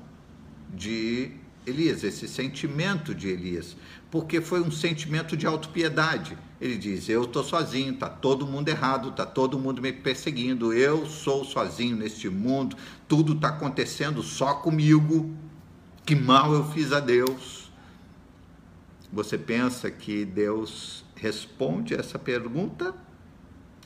de 0.74 1.32
Elias, 1.66 2.04
esse 2.04 2.28
sentimento 2.28 3.14
de 3.14 3.28
Elias, 3.28 3.76
porque 4.10 4.42
foi 4.42 4.62
um 4.62 4.72
sentimento 4.72 5.38
de 5.38 5.46
autopiedade. 5.46 6.38
Ele 6.60 6.78
diz: 6.78 7.08
Eu 7.08 7.24
estou 7.24 7.44
sozinho, 7.44 7.94
está 7.94 8.10
todo 8.10 8.48
mundo 8.48 8.70
errado, 8.70 9.10
está 9.10 9.26
todo 9.26 9.60
mundo 9.60 9.82
me 9.82 9.94
perseguindo, 9.94 10.74
eu 10.74 11.06
sou 11.06 11.46
sozinho 11.46 11.96
neste 11.96 12.30
mundo, 12.30 12.76
tudo 13.08 13.34
está 13.34 13.50
acontecendo 13.50 14.24
só 14.24 14.56
comigo, 14.56 15.32
que 16.06 16.16
mal 16.16 16.54
eu 16.54 16.66
fiz 16.72 16.92
a 16.92 17.00
Deus. 17.00 17.72
Você 19.12 19.38
pensa 19.38 19.90
que 19.90 20.24
Deus 20.24 21.04
responde 21.16 21.96
essa 21.96 22.18
pergunta? 22.20 22.94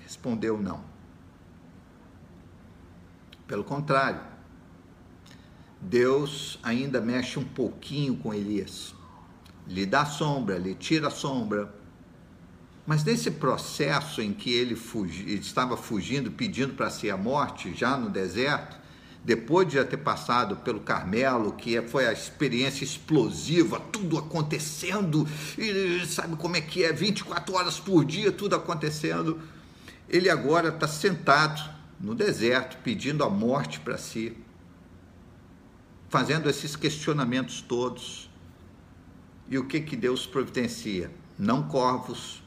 Respondeu 0.02 0.62
não. 0.62 0.93
Pelo 3.54 3.64
contrário, 3.64 4.20
Deus 5.80 6.58
ainda 6.64 7.00
mexe 7.00 7.38
um 7.38 7.44
pouquinho 7.44 8.16
com 8.16 8.34
Elias. 8.34 8.96
Lhe 9.68 9.86
dá 9.86 10.08
sombra, 10.08 10.58
lhe 10.58 10.74
tira 10.74 11.12
sombra. 11.12 11.72
Mas 12.84 13.04
nesse 13.04 13.30
processo 13.30 14.24
em 14.24 14.34
que 14.34 14.52
ele, 14.52 14.76
fugi, 14.76 15.22
ele 15.22 15.34
estava 15.36 15.78
fugindo, 15.78 16.32
pedindo 16.32 16.74
para 16.74 16.90
si 16.90 17.12
a 17.12 17.16
morte, 17.16 17.76
já 17.76 17.96
no 17.96 18.10
deserto, 18.10 18.76
depois 19.24 19.68
de 19.68 19.76
já 19.76 19.86
ter 19.86 19.98
passado 19.98 20.56
pelo 20.56 20.80
Carmelo, 20.80 21.54
que 21.54 21.80
foi 21.84 22.08
a 22.08 22.12
experiência 22.12 22.84
explosiva, 22.84 23.80
tudo 23.80 24.18
acontecendo, 24.18 25.28
e 25.60 26.04
sabe 26.08 26.36
como 26.38 26.56
é 26.56 26.62
que 26.62 26.84
é, 26.84 26.92
24 26.92 27.54
horas 27.54 27.80
por 27.80 28.04
dia, 28.04 28.32
tudo 28.32 28.56
acontecendo, 28.56 29.40
ele 30.10 30.28
agora 30.28 30.70
está 30.70 30.88
sentado 30.88 31.73
no 32.04 32.14
deserto, 32.14 32.78
pedindo 32.84 33.24
a 33.24 33.30
morte 33.30 33.80
para 33.80 33.98
si, 33.98 34.36
fazendo 36.10 36.50
esses 36.50 36.76
questionamentos 36.76 37.62
todos. 37.62 38.30
E 39.48 39.58
o 39.58 39.66
que 39.66 39.80
que 39.80 39.96
Deus 39.96 40.28
providencia? 40.28 41.10
Não 41.40 41.64
corvos, 41.70 42.44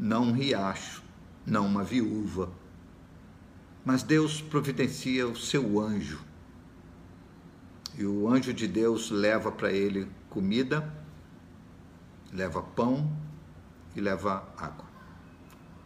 não 0.00 0.28
um 0.28 0.32
riacho, 0.32 1.02
não 1.44 1.66
uma 1.66 1.84
viúva. 1.84 2.50
Mas 3.84 4.02
Deus 4.02 4.40
providencia 4.40 5.28
o 5.28 5.36
seu 5.36 5.78
anjo. 5.78 6.24
E 7.98 8.06
o 8.06 8.26
anjo 8.26 8.54
de 8.54 8.66
Deus 8.66 9.10
leva 9.10 9.52
para 9.52 9.70
ele 9.70 10.10
comida, 10.30 10.90
leva 12.32 12.62
pão 12.62 13.14
e 13.94 14.00
leva 14.00 14.48
água. 14.56 14.86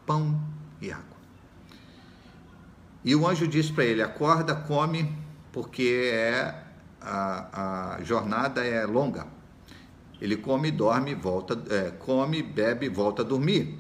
Pão 0.06 0.40
e 0.80 0.92
água. 0.92 1.17
E 3.08 3.16
o 3.16 3.26
anjo 3.26 3.48
diz 3.48 3.70
para 3.70 3.86
ele: 3.86 4.02
acorda, 4.02 4.54
come, 4.54 5.10
porque 5.50 6.10
é 6.12 6.62
a, 7.00 7.94
a 7.94 8.04
jornada 8.04 8.62
é 8.62 8.84
longa. 8.84 9.26
Ele 10.20 10.36
come, 10.36 10.70
dorme, 10.70 11.14
volta, 11.14 11.58
é, 11.74 11.90
come, 11.92 12.42
bebe, 12.42 12.86
volta 12.90 13.22
a 13.22 13.24
dormir. 13.24 13.78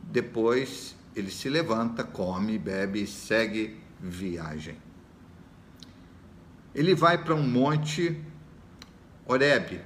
Depois 0.00 0.94
ele 1.16 1.32
se 1.32 1.48
levanta, 1.48 2.04
come, 2.04 2.60
bebe 2.60 3.08
segue 3.08 3.76
viagem. 3.98 4.76
Ele 6.72 6.94
vai 6.94 7.18
para 7.18 7.34
um 7.34 7.42
monte 7.42 8.22
Oreb. 9.26 9.80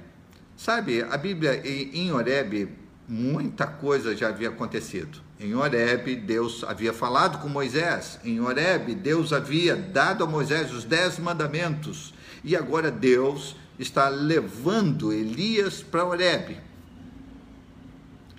Sabe, 0.55 1.01
a 1.01 1.17
Bíblia 1.17 1.59
em 1.65 2.11
Oreb 2.11 2.69
muita 3.09 3.65
coisa 3.65 4.15
já 4.15 4.27
havia 4.27 4.49
acontecido. 4.49 5.24
Em 5.39 5.53
Horeb, 5.53 6.15
Deus 6.15 6.63
havia 6.63 6.93
falado 6.93 7.39
com 7.39 7.49
Moisés. 7.49 8.19
Em 8.23 8.39
Horeb, 8.39 8.95
Deus 8.95 9.33
havia 9.33 9.75
dado 9.75 10.23
a 10.23 10.27
Moisés 10.27 10.71
os 10.71 10.85
dez 10.85 11.19
mandamentos. 11.19 12.13
E 12.43 12.55
agora 12.55 12.89
Deus 12.89 13.55
está 13.77 14.07
levando 14.07 15.11
Elias 15.11 15.83
para 15.83 16.05
Horeb. 16.05 16.57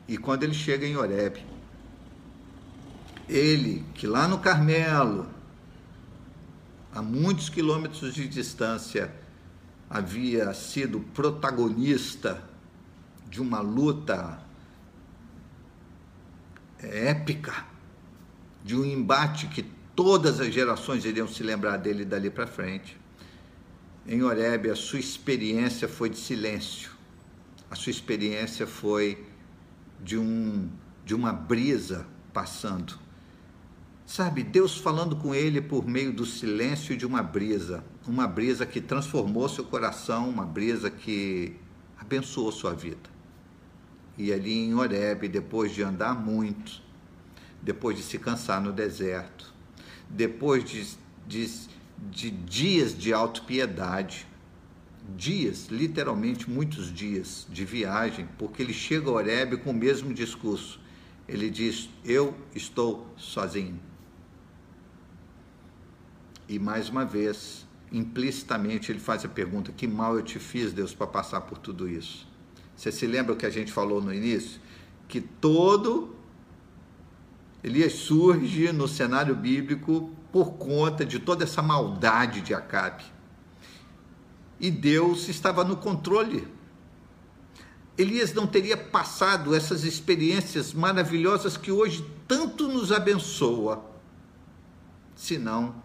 E 0.09 0.17
quando 0.17 0.45
ele 0.45 0.55
chega 0.55 0.87
em 0.87 0.97
Horeb, 0.97 1.45
ele, 3.29 3.85
que 3.95 4.07
lá 4.07 4.27
no 4.27 4.39
Carmelo, 4.39 5.27
a 6.95 7.03
muitos 7.03 7.51
quilômetros 7.51 8.15
de 8.15 8.27
distância, 8.27 9.13
havia 9.91 10.55
sido 10.55 11.01
protagonista 11.13 12.43
de 13.29 13.41
uma 13.43 13.61
luta 13.61 14.46
épica, 16.81 17.65
de 18.65 18.77
um 18.77 18.85
embate 18.85 19.47
que 19.47 19.63
todas 19.95 20.41
as 20.41 20.53
gerações 20.53 21.05
iriam 21.05 21.27
se 21.27 21.43
lembrar 21.43 21.77
dele 21.79 22.05
dali 22.05 22.31
para 22.31 22.47
frente. 22.47 22.99
Em 24.07 24.23
Horeb, 24.23 24.71
a 24.71 24.77
sua 24.77 25.01
experiência 25.01 25.89
foi 25.89 26.11
de 26.11 26.19
silêncio, 26.19 26.91
a 27.71 27.75
sua 27.75 27.91
experiência 27.91 28.67
foi 28.67 29.25
de, 30.03 30.17
um, 30.17 30.69
de 31.05 31.15
uma 31.15 31.33
brisa 31.33 32.07
passando. 32.33 32.99
Sabe, 34.05 34.45
Deus 34.45 34.77
falando 34.79 35.17
com 35.17 35.35
ele 35.35 35.61
por 35.61 35.85
meio 35.85 36.13
do 36.13 36.25
silêncio 36.25 36.97
de 36.97 37.05
uma 37.05 37.23
brisa, 37.23 37.83
uma 38.07 38.29
brisa 38.29 38.65
que 38.65 38.81
transformou 38.81 39.49
seu 39.49 39.65
coração, 39.65 40.29
uma 40.29 40.47
brisa 40.47 40.89
que 40.89 41.57
abençoou 41.99 42.53
sua 42.53 42.73
vida. 42.73 43.16
E 44.19 44.33
ali 44.33 44.53
em 44.53 44.75
Horeb, 44.75 45.29
depois 45.29 45.73
de 45.73 45.83
andar 45.83 46.15
muito, 46.15 46.81
depois 47.63 47.97
de 47.97 48.03
se 48.03 48.19
cansar 48.19 48.61
no 48.61 48.73
deserto, 48.73 49.53
depois 50.09 50.65
de, 50.65 50.87
de, 51.27 51.51
de 52.11 52.31
dias 52.31 52.97
de 52.97 53.13
autopiedade, 53.13 54.27
dias, 55.17 55.67
literalmente 55.69 56.51
muitos 56.51 56.93
dias 56.93 57.47
de 57.51 57.65
viagem, 57.65 58.29
porque 58.39 58.63
ele 58.63 58.73
chega 58.73 59.09
a 59.09 59.13
Horeb 59.13 59.59
com 59.59 59.71
o 59.71 59.75
mesmo 59.75 60.13
discurso. 60.13 60.81
Ele 61.29 61.51
diz: 61.51 61.89
Eu 62.05 62.35
estou 62.55 63.07
sozinho. 63.17 63.79
E 66.49 66.59
mais 66.59 66.89
uma 66.89 67.05
vez, 67.05 67.67
implicitamente, 67.91 68.91
ele 68.91 69.01
faz 69.01 69.25
a 69.25 69.29
pergunta: 69.29 69.73
Que 69.73 69.87
mal 69.87 70.17
eu 70.17 70.23
te 70.23 70.39
fiz, 70.39 70.73
Deus, 70.73 70.95
para 70.95 71.07
passar 71.07 71.41
por 71.43 71.59
tudo 71.59 71.89
isso? 71.89 72.27
Você 72.77 72.93
se 72.93 73.07
lembra 73.07 73.33
o 73.33 73.37
que 73.37 73.47
a 73.47 73.51
gente 73.51 73.73
falou 73.73 74.03
no 74.03 74.13
início? 74.13 74.61
Que 75.09 75.21
todo 75.21 76.15
Elias 77.65 77.95
surge 77.95 78.71
no 78.71 78.87
cenário 78.87 79.35
bíblico 79.35 80.15
por 80.31 80.53
conta 80.53 81.05
de 81.05 81.19
toda 81.19 81.45
essa 81.45 81.63
maldade 81.63 82.43
de 82.43 82.55
Acabe. 82.55 83.05
E 84.61 84.71
Deus 84.71 85.29
estava 85.29 85.65
no 85.65 85.77
controle. 85.77 86.47
Elias 87.97 88.35
não 88.35 88.47
teria 88.47 88.77
passado 88.77 89.55
essas 89.55 89.85
experiências 89.85 90.75
maravilhosas 90.75 91.57
que 91.57 91.73
hoje 91.73 92.07
tanto 92.29 92.69
nos 92.69 92.93
abençoa, 92.93 93.85
se 95.15 95.39
não 95.39 95.83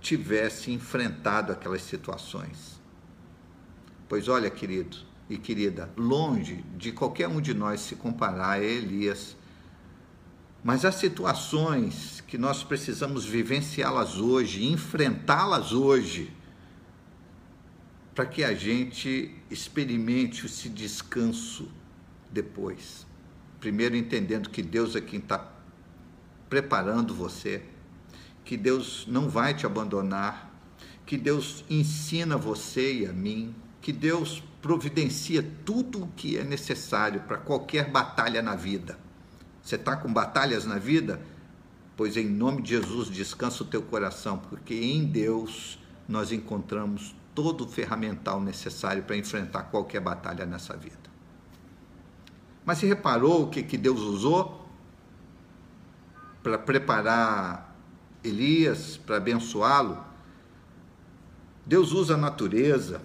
tivesse 0.00 0.70
enfrentado 0.70 1.50
aquelas 1.50 1.82
situações. 1.82 2.78
Pois 4.06 4.28
olha, 4.28 4.50
querido 4.50 5.05
e 5.28 5.36
querida, 5.36 5.90
longe 5.96 6.64
de 6.76 6.92
qualquer 6.92 7.28
um 7.28 7.40
de 7.40 7.52
nós 7.52 7.80
se 7.80 7.96
comparar 7.96 8.52
a 8.52 8.62
Elias, 8.62 9.36
mas 10.62 10.84
há 10.84 10.92
situações 10.92 12.22
que 12.26 12.38
nós 12.38 12.62
precisamos 12.62 13.24
vivenciá-las 13.24 14.18
hoje, 14.18 14.66
enfrentá-las 14.66 15.72
hoje, 15.72 16.32
para 18.14 18.26
que 18.26 18.42
a 18.42 18.54
gente 18.54 19.34
experimente 19.50 20.46
esse 20.46 20.68
descanso 20.68 21.68
depois. 22.30 23.06
Primeiro, 23.60 23.96
entendendo 23.96 24.50
que 24.50 24.62
Deus 24.62 24.96
é 24.96 25.00
quem 25.00 25.18
está 25.18 25.52
preparando 26.48 27.14
você 27.14 27.62
que 28.46 28.56
Deus 28.56 29.04
não 29.08 29.28
vai 29.28 29.52
te 29.52 29.66
abandonar, 29.66 30.54
que 31.04 31.18
Deus 31.18 31.64
ensina 31.68 32.36
você 32.36 33.00
e 33.00 33.06
a 33.06 33.12
mim, 33.12 33.52
que 33.86 33.92
Deus 33.92 34.42
providencia 34.60 35.48
tudo 35.64 36.02
o 36.02 36.08
que 36.08 36.36
é 36.36 36.42
necessário 36.42 37.20
para 37.20 37.36
qualquer 37.36 37.88
batalha 37.88 38.42
na 38.42 38.56
vida. 38.56 38.98
Você 39.62 39.76
está 39.76 39.96
com 39.96 40.12
batalhas 40.12 40.64
na 40.64 40.76
vida? 40.76 41.22
Pois 41.96 42.16
em 42.16 42.26
nome 42.26 42.62
de 42.62 42.70
Jesus 42.70 43.08
descansa 43.08 43.62
o 43.62 43.66
teu 43.66 43.80
coração, 43.80 44.38
porque 44.38 44.74
em 44.74 45.04
Deus 45.04 45.78
nós 46.08 46.32
encontramos 46.32 47.14
todo 47.32 47.62
o 47.62 47.68
ferramental 47.68 48.40
necessário 48.40 49.04
para 49.04 49.16
enfrentar 49.16 49.62
qualquer 49.70 50.00
batalha 50.00 50.44
nessa 50.44 50.76
vida. 50.76 51.08
Mas 52.64 52.78
se 52.78 52.86
reparou 52.86 53.44
o 53.44 53.50
que, 53.50 53.62
que 53.62 53.78
Deus 53.78 54.00
usou 54.00 54.66
para 56.42 56.58
preparar 56.58 57.72
Elias 58.24 58.96
para 58.96 59.18
abençoá-lo, 59.18 60.04
Deus 61.64 61.92
usa 61.92 62.14
a 62.14 62.16
natureza, 62.16 63.00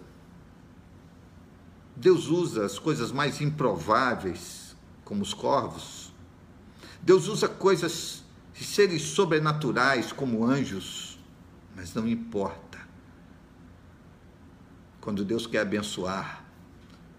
Deus 1.95 2.27
usa 2.27 2.65
as 2.65 2.79
coisas 2.79 3.11
mais 3.11 3.41
improváveis, 3.41 4.75
como 5.03 5.21
os 5.21 5.33
corvos, 5.33 6.11
Deus 7.01 7.27
usa 7.27 7.47
coisas, 7.47 8.23
seres 8.53 9.01
sobrenaturais, 9.01 10.11
como 10.11 10.45
anjos, 10.45 11.19
mas 11.75 11.93
não 11.95 12.07
importa. 12.07 12.79
Quando 14.99 15.25
Deus 15.25 15.47
quer 15.47 15.61
abençoar, 15.61 16.45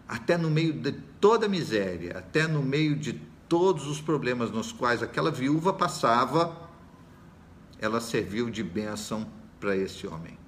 até 0.06 0.38
no 0.38 0.48
meio 0.48 0.72
de 0.72 0.92
toda 0.92 1.46
a 1.46 1.48
miséria, 1.48 2.18
até 2.18 2.46
no 2.46 2.62
meio 2.62 2.94
de 2.94 3.14
todos 3.48 3.86
os 3.88 4.00
problemas 4.00 4.50
nos 4.52 4.70
quais 4.70 5.02
aquela 5.02 5.32
viúva 5.32 5.72
passava, 5.72 6.70
ela 7.78 8.00
serviu 8.00 8.48
de 8.48 8.62
bênção 8.62 9.26
para 9.58 9.76
esse 9.76 10.06
homem. 10.06 10.38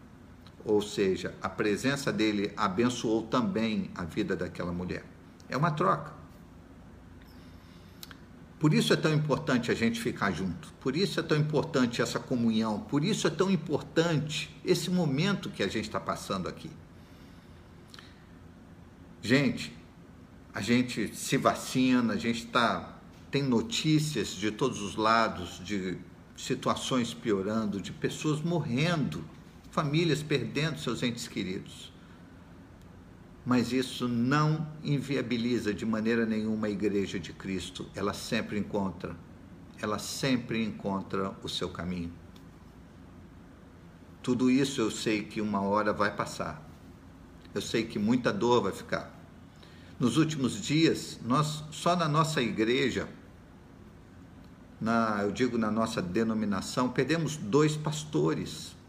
Ou 0.65 0.81
seja, 0.81 1.35
a 1.43 1.49
presença 1.49 2.13
dele 2.13 2.53
abençoou 2.57 3.23
também 3.23 3.91
a 3.95 4.05
vida 4.05 4.35
daquela 4.35 4.73
mulher. 4.73 5.05
É 5.49 5.57
uma 5.57 5.71
troca. 5.71 6.13
Por 8.59 8.73
isso 8.73 8.95
é 8.95 8.97
tão 8.97 9.13
importante 9.13 9.71
a 9.71 9.75
gente 9.75 10.01
ficar 10.01 10.31
junto, 10.31 10.73
por 10.81 10.97
isso 10.97 11.21
é 11.21 11.23
tão 11.23 11.37
importante 11.37 12.01
essa 12.01 12.19
comunhão, 12.19 12.81
por 12.81 13.05
isso 13.05 13.27
é 13.27 13.31
tão 13.31 13.51
importante 13.51 14.57
esse 14.65 14.91
momento 14.91 15.51
que 15.51 15.63
a 15.63 15.69
gente 15.69 15.85
está 15.85 16.01
passando 16.01 16.49
aqui. 16.49 16.71
Gente, 19.21 19.77
a 20.55 20.63
gente 20.63 21.15
se 21.15 21.37
vacina, 21.37 22.15
a 22.15 22.17
gente 22.17 22.47
tá, 22.47 22.97
tem 23.31 23.43
notícias 23.43 24.29
de 24.29 24.51
todos 24.51 24.81
os 24.81 24.97
lados 24.97 25.61
de 25.63 25.99
situações 26.37 27.13
piorando, 27.13 27.81
de 27.83 27.93
pessoas 27.93 28.41
morrendo, 28.41 29.25
famílias 29.75 30.23
perdendo 30.23 30.79
seus 30.79 31.03
entes 31.03 31.27
queridos. 31.27 31.93
Mas 33.45 33.73
isso 33.73 34.07
não 34.07 34.69
inviabiliza 34.85 35.75
de 35.75 35.85
maneira 35.85 36.25
nenhuma 36.25 36.69
a 36.69 36.71
igreja 36.71 37.19
de 37.19 37.33
Cristo. 37.33 37.91
Ela 37.93 38.15
sempre 38.15 38.57
encontra, 38.57 39.17
ela 39.83 39.99
sempre 39.99 40.63
encontra 40.63 41.37
o 41.43 41.49
seu 41.49 41.69
caminho. 41.69 42.13
Tudo 44.23 44.49
isso 44.49 44.81
eu 44.81 44.93
sei 44.93 45.25
que 45.25 45.41
uma 45.41 45.61
hora 45.61 45.93
vai 45.93 46.15
passar. 46.15 46.63
Eu 47.53 47.61
sei 47.61 47.85
que 47.85 47.99
muita 47.99 48.33
dor 48.33 48.63
vai 48.63 48.73
ficar. 48.73 49.13
Nos 49.99 50.17
últimos 50.17 50.63
dias, 50.63 51.19
nós 51.25 51.65
só 51.73 51.97
na 51.97 52.09
nossa 52.09 52.41
igreja 52.41 53.09
na, 54.81 55.23
eu 55.23 55.33
digo 55.33 55.59
na 55.59 55.71
nossa 55.71 56.01
denominação, 56.01 56.89
perdemos 56.91 57.37
dois 57.37 57.77
pastores. 57.77 58.84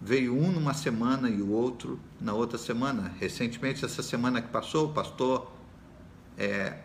Veio 0.00 0.36
um 0.36 0.52
numa 0.52 0.74
semana 0.74 1.28
e 1.28 1.40
o 1.40 1.50
outro 1.50 1.98
na 2.20 2.34
outra 2.34 2.58
semana. 2.58 3.14
Recentemente, 3.18 3.84
essa 3.84 4.02
semana 4.02 4.42
que 4.42 4.48
passou, 4.48 4.90
o 4.90 4.92
pastor 4.92 5.50
é, 6.36 6.78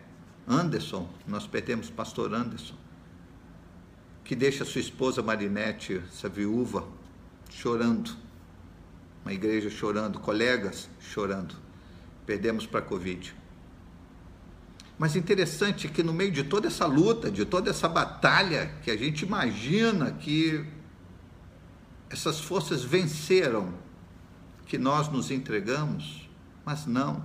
Anderson, 0.48 1.08
nós 1.26 1.46
perdemos 1.46 1.88
o 1.88 1.92
pastor 1.92 2.34
Anderson, 2.34 2.74
que 4.24 4.34
deixa 4.34 4.64
sua 4.64 4.80
esposa 4.80 5.22
Marinette, 5.22 6.02
essa 6.08 6.28
viúva, 6.28 6.86
chorando. 7.50 8.16
Uma 9.24 9.32
igreja 9.32 9.70
chorando, 9.70 10.18
colegas 10.18 10.88
chorando. 11.00 11.54
Perdemos 12.26 12.66
para 12.66 12.80
a 12.80 12.82
Covid. 12.82 13.34
Mas 14.98 15.16
interessante 15.16 15.88
que 15.88 16.02
no 16.02 16.12
meio 16.12 16.30
de 16.30 16.44
toda 16.44 16.68
essa 16.68 16.86
luta, 16.86 17.30
de 17.30 17.44
toda 17.44 17.70
essa 17.70 17.88
batalha, 17.88 18.74
que 18.82 18.90
a 18.90 18.96
gente 18.96 19.24
imagina 19.24 20.12
que 20.12 20.64
essas 22.12 22.38
forças 22.38 22.84
venceram, 22.84 23.72
que 24.66 24.76
nós 24.76 25.08
nos 25.08 25.30
entregamos, 25.30 26.28
mas 26.64 26.86
não. 26.86 27.24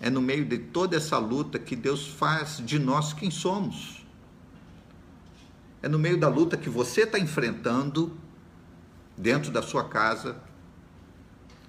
É 0.00 0.10
no 0.10 0.20
meio 0.20 0.44
de 0.44 0.58
toda 0.58 0.96
essa 0.96 1.18
luta 1.18 1.58
que 1.58 1.76
Deus 1.76 2.06
faz 2.06 2.62
de 2.64 2.78
nós 2.78 3.12
quem 3.12 3.30
somos. 3.30 4.04
É 5.82 5.88
no 5.88 5.98
meio 5.98 6.18
da 6.18 6.28
luta 6.28 6.56
que 6.56 6.68
você 6.68 7.02
está 7.02 7.18
enfrentando 7.18 8.16
dentro 9.16 9.50
da 9.50 9.62
sua 9.62 9.88
casa, 9.88 10.36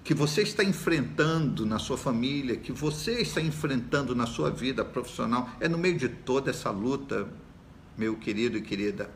que 0.02 0.14
você 0.14 0.42
está 0.42 0.64
enfrentando 0.64 1.66
na 1.66 1.78
sua 1.78 1.98
família, 1.98 2.56
que 2.56 2.72
você 2.72 3.20
está 3.20 3.40
enfrentando 3.40 4.14
na 4.14 4.26
sua 4.26 4.50
vida 4.50 4.84
profissional, 4.84 5.50
é 5.60 5.68
no 5.68 5.76
meio 5.76 5.98
de 5.98 6.08
toda 6.08 6.50
essa 6.50 6.70
luta, 6.70 7.28
meu 7.96 8.16
querido 8.16 8.56
e 8.56 8.62
querida, 8.62 9.10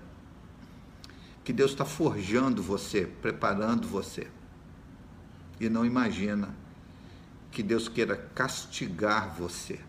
que 1.45 1.53
Deus 1.53 1.73
está 1.73 1.85
forjando 1.85 2.63
você, 2.63 3.07
preparando 3.07 3.89
você. 3.89 4.29
E 5.61 5.69
não 5.69 5.85
imagina 5.85 6.55
que 7.51 7.63
Deus 7.63 7.89
queira 7.89 8.17
castigar 8.17 9.35
você. 9.35 9.81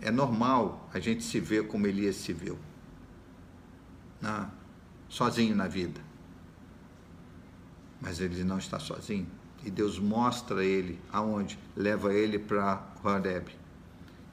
É 0.00 0.10
normal 0.10 0.88
a 0.94 1.00
gente 1.00 1.24
se 1.24 1.40
ver 1.40 1.66
como 1.66 1.86
Elias 1.86 2.16
se 2.16 2.32
viu, 2.32 2.58
né? 4.20 4.48
sozinho 5.08 5.56
na 5.56 5.66
vida 5.66 6.08
mas 8.00 8.20
ele 8.20 8.44
não 8.44 8.58
está 8.58 8.78
sozinho. 8.78 9.26
E 9.64 9.70
Deus 9.70 9.98
mostra 9.98 10.64
ele 10.64 10.98
aonde? 11.12 11.58
Leva 11.76 12.12
ele 12.12 12.38
para 12.38 12.86
Horeb. 13.02 13.50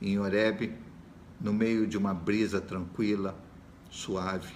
Em 0.01 0.19
Horeb, 0.19 0.73
no 1.41 1.51
meio 1.51 1.87
de 1.87 1.97
uma 1.97 2.13
brisa 2.13 2.61
tranquila, 2.61 3.35
suave. 3.89 4.53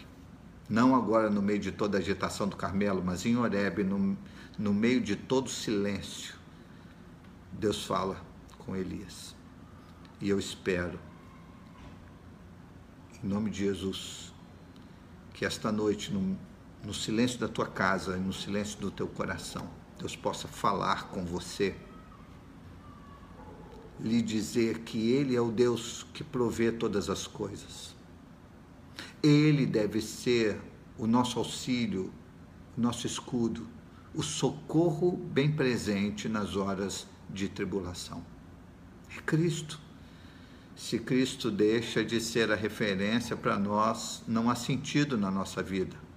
Não 0.70 0.96
agora 0.96 1.32
no 1.32 1.42
meio 1.42 1.58
de 1.58 1.72
toda 1.72 1.98
a 1.98 2.00
agitação 2.00 2.48
do 2.48 2.56
Carmelo, 2.56 3.02
mas 3.04 3.26
em 3.26 3.36
Horeb, 3.36 3.84
no, 3.84 4.16
no 4.58 4.72
meio 4.72 5.02
de 5.02 5.16
todo 5.16 5.48
o 5.48 5.50
silêncio, 5.50 6.36
Deus 7.52 7.84
fala 7.84 8.22
com 8.60 8.76
Elias. 8.76 9.36
E 10.22 10.30
eu 10.30 10.38
espero, 10.38 11.00
em 13.24 13.28
nome 13.28 13.50
de 13.50 13.66
Jesus, 13.66 14.32
que 15.34 15.44
esta 15.44 15.72
noite, 15.72 16.14
no, 16.14 16.38
no 16.84 16.94
silêncio 16.94 17.40
da 17.40 17.48
tua 17.48 17.66
casa 17.66 18.16
e 18.16 18.20
no 18.20 18.32
silêncio 18.32 18.80
do 18.80 18.92
teu 18.92 19.08
coração, 19.08 19.68
Deus 19.98 20.16
possa 20.16 20.48
falar 20.48 21.08
com 21.10 21.26
você, 21.26 21.76
lhe 24.00 24.22
dizer 24.22 24.80
que 24.80 25.12
Ele 25.12 25.36
é 25.36 25.42
o 25.42 25.52
Deus 25.52 26.06
que 26.14 26.24
provê 26.24 26.72
todas 26.72 27.10
as 27.10 27.26
coisas. 27.26 27.98
Ele 29.22 29.66
deve 29.66 30.02
ser 30.02 30.60
o 30.98 31.06
nosso 31.06 31.40
auxílio, 31.40 32.12
o 32.78 32.82
nosso 32.82 33.06
escudo, 33.06 33.68
o 34.14 34.24
socorro 34.24 35.12
bem 35.12 35.52
presente 35.52 36.28
nas 36.28 36.56
horas 36.56 37.08
de 37.30 37.48
tribulação. 37.48 38.24
É 39.16 39.22
Cristo. 39.22 39.80
Se 40.76 40.98
Cristo 41.00 41.52
deixa 41.52 42.04
de 42.04 42.22
ser 42.22 42.52
a 42.52 42.56
referência 42.56 43.36
para 43.36 43.60
nós, 43.60 44.24
não 44.28 44.50
há 44.50 44.56
sentido 44.56 45.18
na 45.18 45.30
nossa 45.30 45.62
vida 45.62 46.10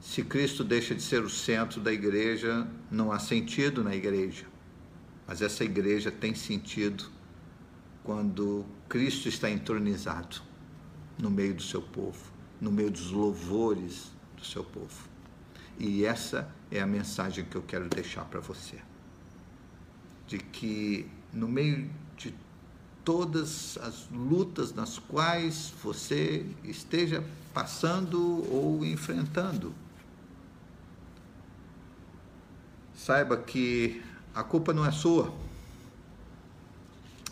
se 0.00 0.22
Cristo 0.22 0.64
deixa 0.64 0.94
de 0.94 1.02
ser 1.02 1.22
o 1.22 1.28
centro 1.28 1.80
da 1.80 1.92
igreja, 1.92 2.66
não 2.90 3.12
há 3.12 3.18
sentido 3.18 3.84
na 3.84 3.94
igreja. 3.94 4.46
Mas 5.26 5.42
essa 5.42 5.62
igreja 5.62 6.10
tem 6.10 6.34
sentido 6.34 7.04
quando 8.02 8.64
Cristo 8.88 9.28
está 9.28 9.50
entronizado 9.50 10.42
no 11.20 11.30
meio 11.30 11.54
do 11.54 11.62
seu 11.62 11.82
povo, 11.82 12.18
no 12.60 12.70
meio 12.70 12.90
dos 12.90 13.10
louvores 13.10 14.10
do 14.36 14.44
seu 14.44 14.64
povo. 14.64 15.08
E 15.78 16.04
essa 16.04 16.50
é 16.70 16.80
a 16.80 16.86
mensagem 16.86 17.44
que 17.44 17.56
eu 17.56 17.62
quero 17.62 17.88
deixar 17.88 18.24
para 18.24 18.40
você. 18.40 18.78
De 20.26 20.38
que 20.38 21.08
no 21.32 21.48
meio 21.48 21.90
de 22.16 22.34
todas 23.04 23.78
as 23.78 24.08
lutas 24.10 24.74
nas 24.74 24.98
quais 24.98 25.72
você 25.82 26.46
esteja 26.64 27.24
passando 27.52 28.46
ou 28.52 28.84
enfrentando, 28.84 29.74
saiba 32.94 33.36
que 33.36 34.02
a 34.34 34.44
culpa 34.44 34.72
não 34.72 34.84
é 34.84 34.92
sua. 34.92 35.32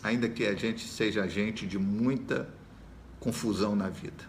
Ainda 0.03 0.29
que 0.29 0.47
a 0.47 0.55
gente 0.55 0.87
seja 0.87 1.25
agente 1.25 1.67
de 1.67 1.79
muita 1.79 2.49
confusão 3.21 3.75
na 3.75 3.89
vida. 3.89 4.25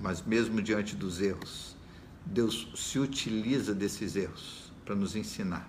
Mas 0.00 0.22
mesmo 0.22 0.60
diante 0.60 0.96
dos 0.96 1.20
erros, 1.20 1.76
Deus 2.24 2.72
se 2.74 2.98
utiliza 2.98 3.74
desses 3.74 4.16
erros 4.16 4.72
para 4.84 4.94
nos 4.94 5.14
ensinar. 5.14 5.68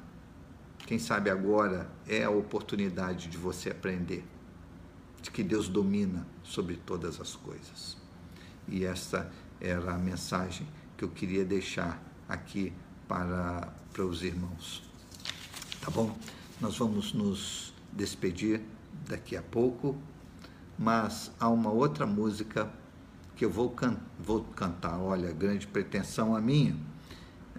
Quem 0.85 0.99
sabe 0.99 1.29
agora 1.29 1.89
é 2.07 2.23
a 2.23 2.29
oportunidade 2.29 3.29
de 3.29 3.37
você 3.37 3.69
aprender 3.69 4.25
de 5.21 5.31
que 5.31 5.41
Deus 5.41 5.69
domina 5.69 6.27
sobre 6.43 6.75
todas 6.75 7.21
as 7.21 7.35
coisas. 7.35 7.95
E 8.67 8.83
essa 8.83 9.31
era 9.61 9.93
a 9.93 9.97
mensagem 9.97 10.67
que 10.97 11.03
eu 11.03 11.09
queria 11.09 11.45
deixar 11.45 12.01
aqui 12.27 12.73
para, 13.07 13.73
para 13.93 14.05
os 14.05 14.23
irmãos. 14.23 14.83
Tá 15.79 15.89
bom? 15.89 16.17
Nós 16.59 16.77
vamos 16.77 17.13
nos 17.13 17.73
despedir 17.91 18.61
daqui 19.07 19.37
a 19.37 19.41
pouco, 19.41 19.97
mas 20.77 21.31
há 21.39 21.47
uma 21.49 21.69
outra 21.69 22.05
música 22.05 22.69
que 23.35 23.45
eu 23.45 23.49
vou, 23.49 23.69
can 23.69 23.97
vou 24.19 24.43
cantar. 24.43 24.99
Olha, 24.99 25.31
grande 25.31 25.67
pretensão 25.67 26.35
a 26.35 26.41
minha. 26.41 26.75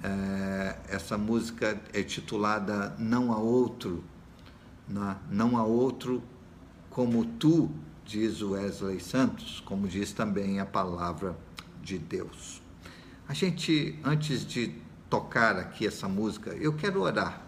É, 0.03 0.77
essa 0.89 1.17
música 1.17 1.81
é 1.93 2.03
titulada 2.03 2.95
Não 2.99 3.33
há 3.33 3.39
outro, 3.39 4.05
na, 4.89 5.17
não 5.31 5.57
há 5.57 5.65
outro 5.65 6.23
como 6.91 7.25
tu, 7.25 7.71
diz 8.05 8.43
Wesley 8.43 9.01
Santos, 9.01 9.61
como 9.61 9.89
diz 9.89 10.13
também 10.13 10.61
a 10.61 10.67
palavra 10.67 11.37
de 11.83 11.99
Deus. 11.99 12.63
A 13.27 13.33
gente, 13.33 13.99
antes 14.05 14.47
de 14.47 14.75
tocar 15.09 15.57
aqui 15.57 15.87
essa 15.87 16.07
música, 16.07 16.51
eu 16.51 16.75
quero 16.75 17.01
orar. 17.01 17.43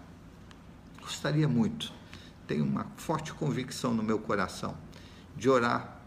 Gostaria 1.00 1.46
muito, 1.46 1.92
tenho 2.46 2.64
uma 2.64 2.86
forte 2.96 3.32
convicção 3.34 3.94
no 3.94 4.02
meu 4.02 4.18
coração 4.18 4.76
de 5.36 5.48
orar 5.48 6.00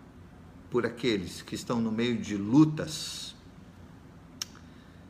por 0.69 0.85
aqueles 0.85 1.41
que 1.41 1.55
estão 1.55 1.79
no 1.81 1.91
meio 1.91 2.17
de 2.17 2.35
lutas, 2.35 3.35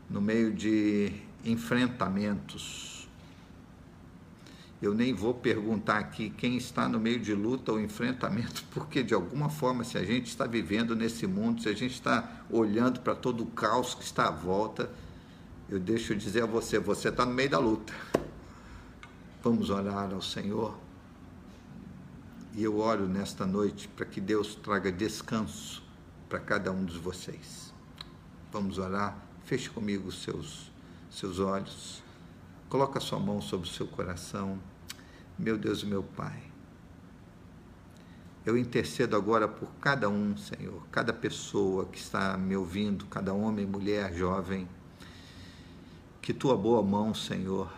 no 0.09 0.21
meio 0.21 0.53
de 0.53 1.11
enfrentamentos. 1.43 3.07
Eu 4.81 4.93
nem 4.93 5.13
vou 5.13 5.33
perguntar 5.33 5.97
aqui 5.97 6.29
quem 6.29 6.55
está 6.55 6.87
no 6.87 6.99
meio 6.99 7.19
de 7.19 7.33
luta 7.33 7.73
ou 7.73 7.79
enfrentamento, 7.79 8.63
porque 8.71 9.03
de 9.03 9.13
alguma 9.13 9.49
forma, 9.49 9.83
se 9.83 9.97
a 9.97 10.03
gente 10.05 10.27
está 10.27 10.45
vivendo 10.45 10.95
nesse 10.95 11.27
mundo, 11.27 11.61
se 11.61 11.69
a 11.69 11.73
gente 11.73 11.93
está 11.93 12.43
olhando 12.49 13.01
para 13.01 13.13
todo 13.13 13.43
o 13.43 13.47
caos 13.47 13.93
que 13.93 14.03
está 14.03 14.27
à 14.27 14.31
volta, 14.31 14.89
eu 15.69 15.79
deixo 15.79 16.15
dizer 16.15 16.43
a 16.43 16.45
você: 16.45 16.79
você 16.79 17.09
está 17.09 17.25
no 17.25 17.33
meio 17.33 17.49
da 17.49 17.59
luta. 17.59 17.93
Vamos 19.43 19.69
orar 19.69 20.13
ao 20.13 20.21
Senhor. 20.21 20.88
E 22.53 22.63
eu 22.63 22.79
oro 22.79 23.07
nesta 23.07 23.45
noite 23.45 23.87
para 23.87 24.05
que 24.05 24.19
Deus 24.19 24.55
traga 24.55 24.91
descanso 24.91 25.83
para 26.27 26.39
cada 26.39 26.71
um 26.71 26.83
de 26.83 26.97
vocês. 26.97 27.73
Vamos 28.51 28.77
orar. 28.77 29.17
Feche 29.43 29.69
comigo 29.69 30.11
seus, 30.11 30.71
seus 31.09 31.39
olhos. 31.39 32.03
Coloca 32.67 32.99
sua 32.99 33.19
mão 33.19 33.41
sobre 33.41 33.67
o 33.67 33.71
seu 33.71 33.87
coração. 33.87 34.59
Meu 35.37 35.57
Deus 35.57 35.83
e 35.83 35.85
meu 35.85 36.03
Pai. 36.03 36.43
Eu 38.45 38.57
intercedo 38.57 39.15
agora 39.15 39.47
por 39.47 39.69
cada 39.81 40.09
um, 40.09 40.35
Senhor, 40.35 40.81
cada 40.91 41.13
pessoa 41.13 41.85
que 41.85 41.97
está 41.97 42.37
me 42.37 42.55
ouvindo, 42.55 43.05
cada 43.05 43.33
homem, 43.33 43.65
mulher, 43.65 44.13
jovem 44.13 44.67
que 46.29 46.33
tua 46.33 46.55
boa 46.55 46.83
mão, 46.83 47.11
Senhor, 47.11 47.71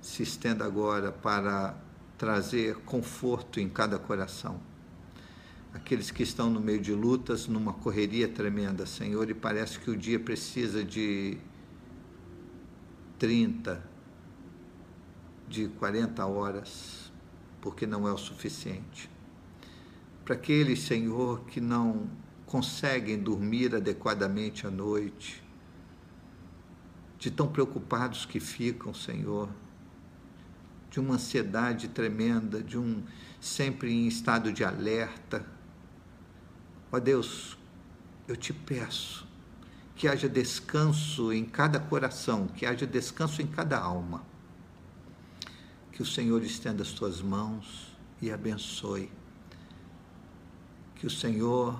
se 0.00 0.22
estenda 0.22 0.64
agora 0.64 1.12
para 1.12 1.74
trazer 2.16 2.76
conforto 2.80 3.60
em 3.60 3.68
cada 3.68 3.98
coração. 3.98 4.60
Aqueles 5.72 6.10
que 6.10 6.22
estão 6.22 6.48
no 6.48 6.60
meio 6.60 6.80
de 6.80 6.92
lutas, 6.92 7.48
numa 7.48 7.72
correria 7.72 8.28
tremenda, 8.28 8.86
Senhor, 8.86 9.28
e 9.28 9.34
parece 9.34 9.78
que 9.78 9.90
o 9.90 9.96
dia 9.96 10.20
precisa 10.20 10.84
de 10.84 11.36
30, 13.18 13.82
de 15.48 15.68
40 15.68 16.24
horas, 16.26 17.12
porque 17.60 17.86
não 17.86 18.06
é 18.06 18.12
o 18.12 18.18
suficiente. 18.18 19.10
Para 20.24 20.36
aqueles, 20.36 20.80
Senhor, 20.80 21.44
que 21.46 21.60
não 21.60 22.08
conseguem 22.46 23.18
dormir 23.18 23.74
adequadamente 23.74 24.66
à 24.66 24.70
noite, 24.70 25.42
de 27.18 27.30
tão 27.30 27.48
preocupados 27.48 28.24
que 28.24 28.38
ficam, 28.38 28.94
Senhor, 28.94 29.48
de 30.94 31.00
uma 31.00 31.14
ansiedade 31.14 31.88
tremenda, 31.88 32.62
de 32.62 32.78
um 32.78 33.02
sempre 33.40 33.92
em 33.92 34.06
estado 34.06 34.52
de 34.52 34.62
alerta. 34.62 35.44
Ó 36.92 37.00
Deus, 37.00 37.58
eu 38.28 38.36
te 38.36 38.52
peço 38.52 39.26
que 39.96 40.06
haja 40.06 40.28
descanso 40.28 41.32
em 41.32 41.44
cada 41.44 41.80
coração, 41.80 42.46
que 42.46 42.64
haja 42.64 42.86
descanso 42.86 43.42
em 43.42 43.46
cada 43.48 43.76
alma. 43.76 44.24
Que 45.90 46.00
o 46.00 46.06
Senhor 46.06 46.44
estenda 46.44 46.84
as 46.84 46.92
tuas 46.92 47.20
mãos 47.20 47.92
e 48.22 48.30
abençoe. 48.30 49.10
Que 50.94 51.08
o 51.08 51.10
Senhor 51.10 51.76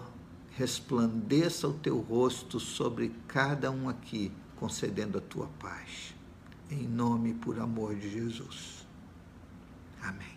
resplandeça 0.56 1.68
o 1.68 1.74
teu 1.74 2.00
rosto 2.00 2.58
sobre 2.58 3.14
cada 3.28 3.70
um 3.70 3.88
aqui 3.88 4.32
concedendo 4.56 5.18
a 5.18 5.20
tua 5.20 5.46
paz. 5.60 6.16
Em 6.68 6.88
nome 6.88 7.30
e 7.30 7.34
por 7.34 7.60
amor 7.60 7.94
de 7.94 8.10
Jesus. 8.10 8.83
Amém. 10.04 10.33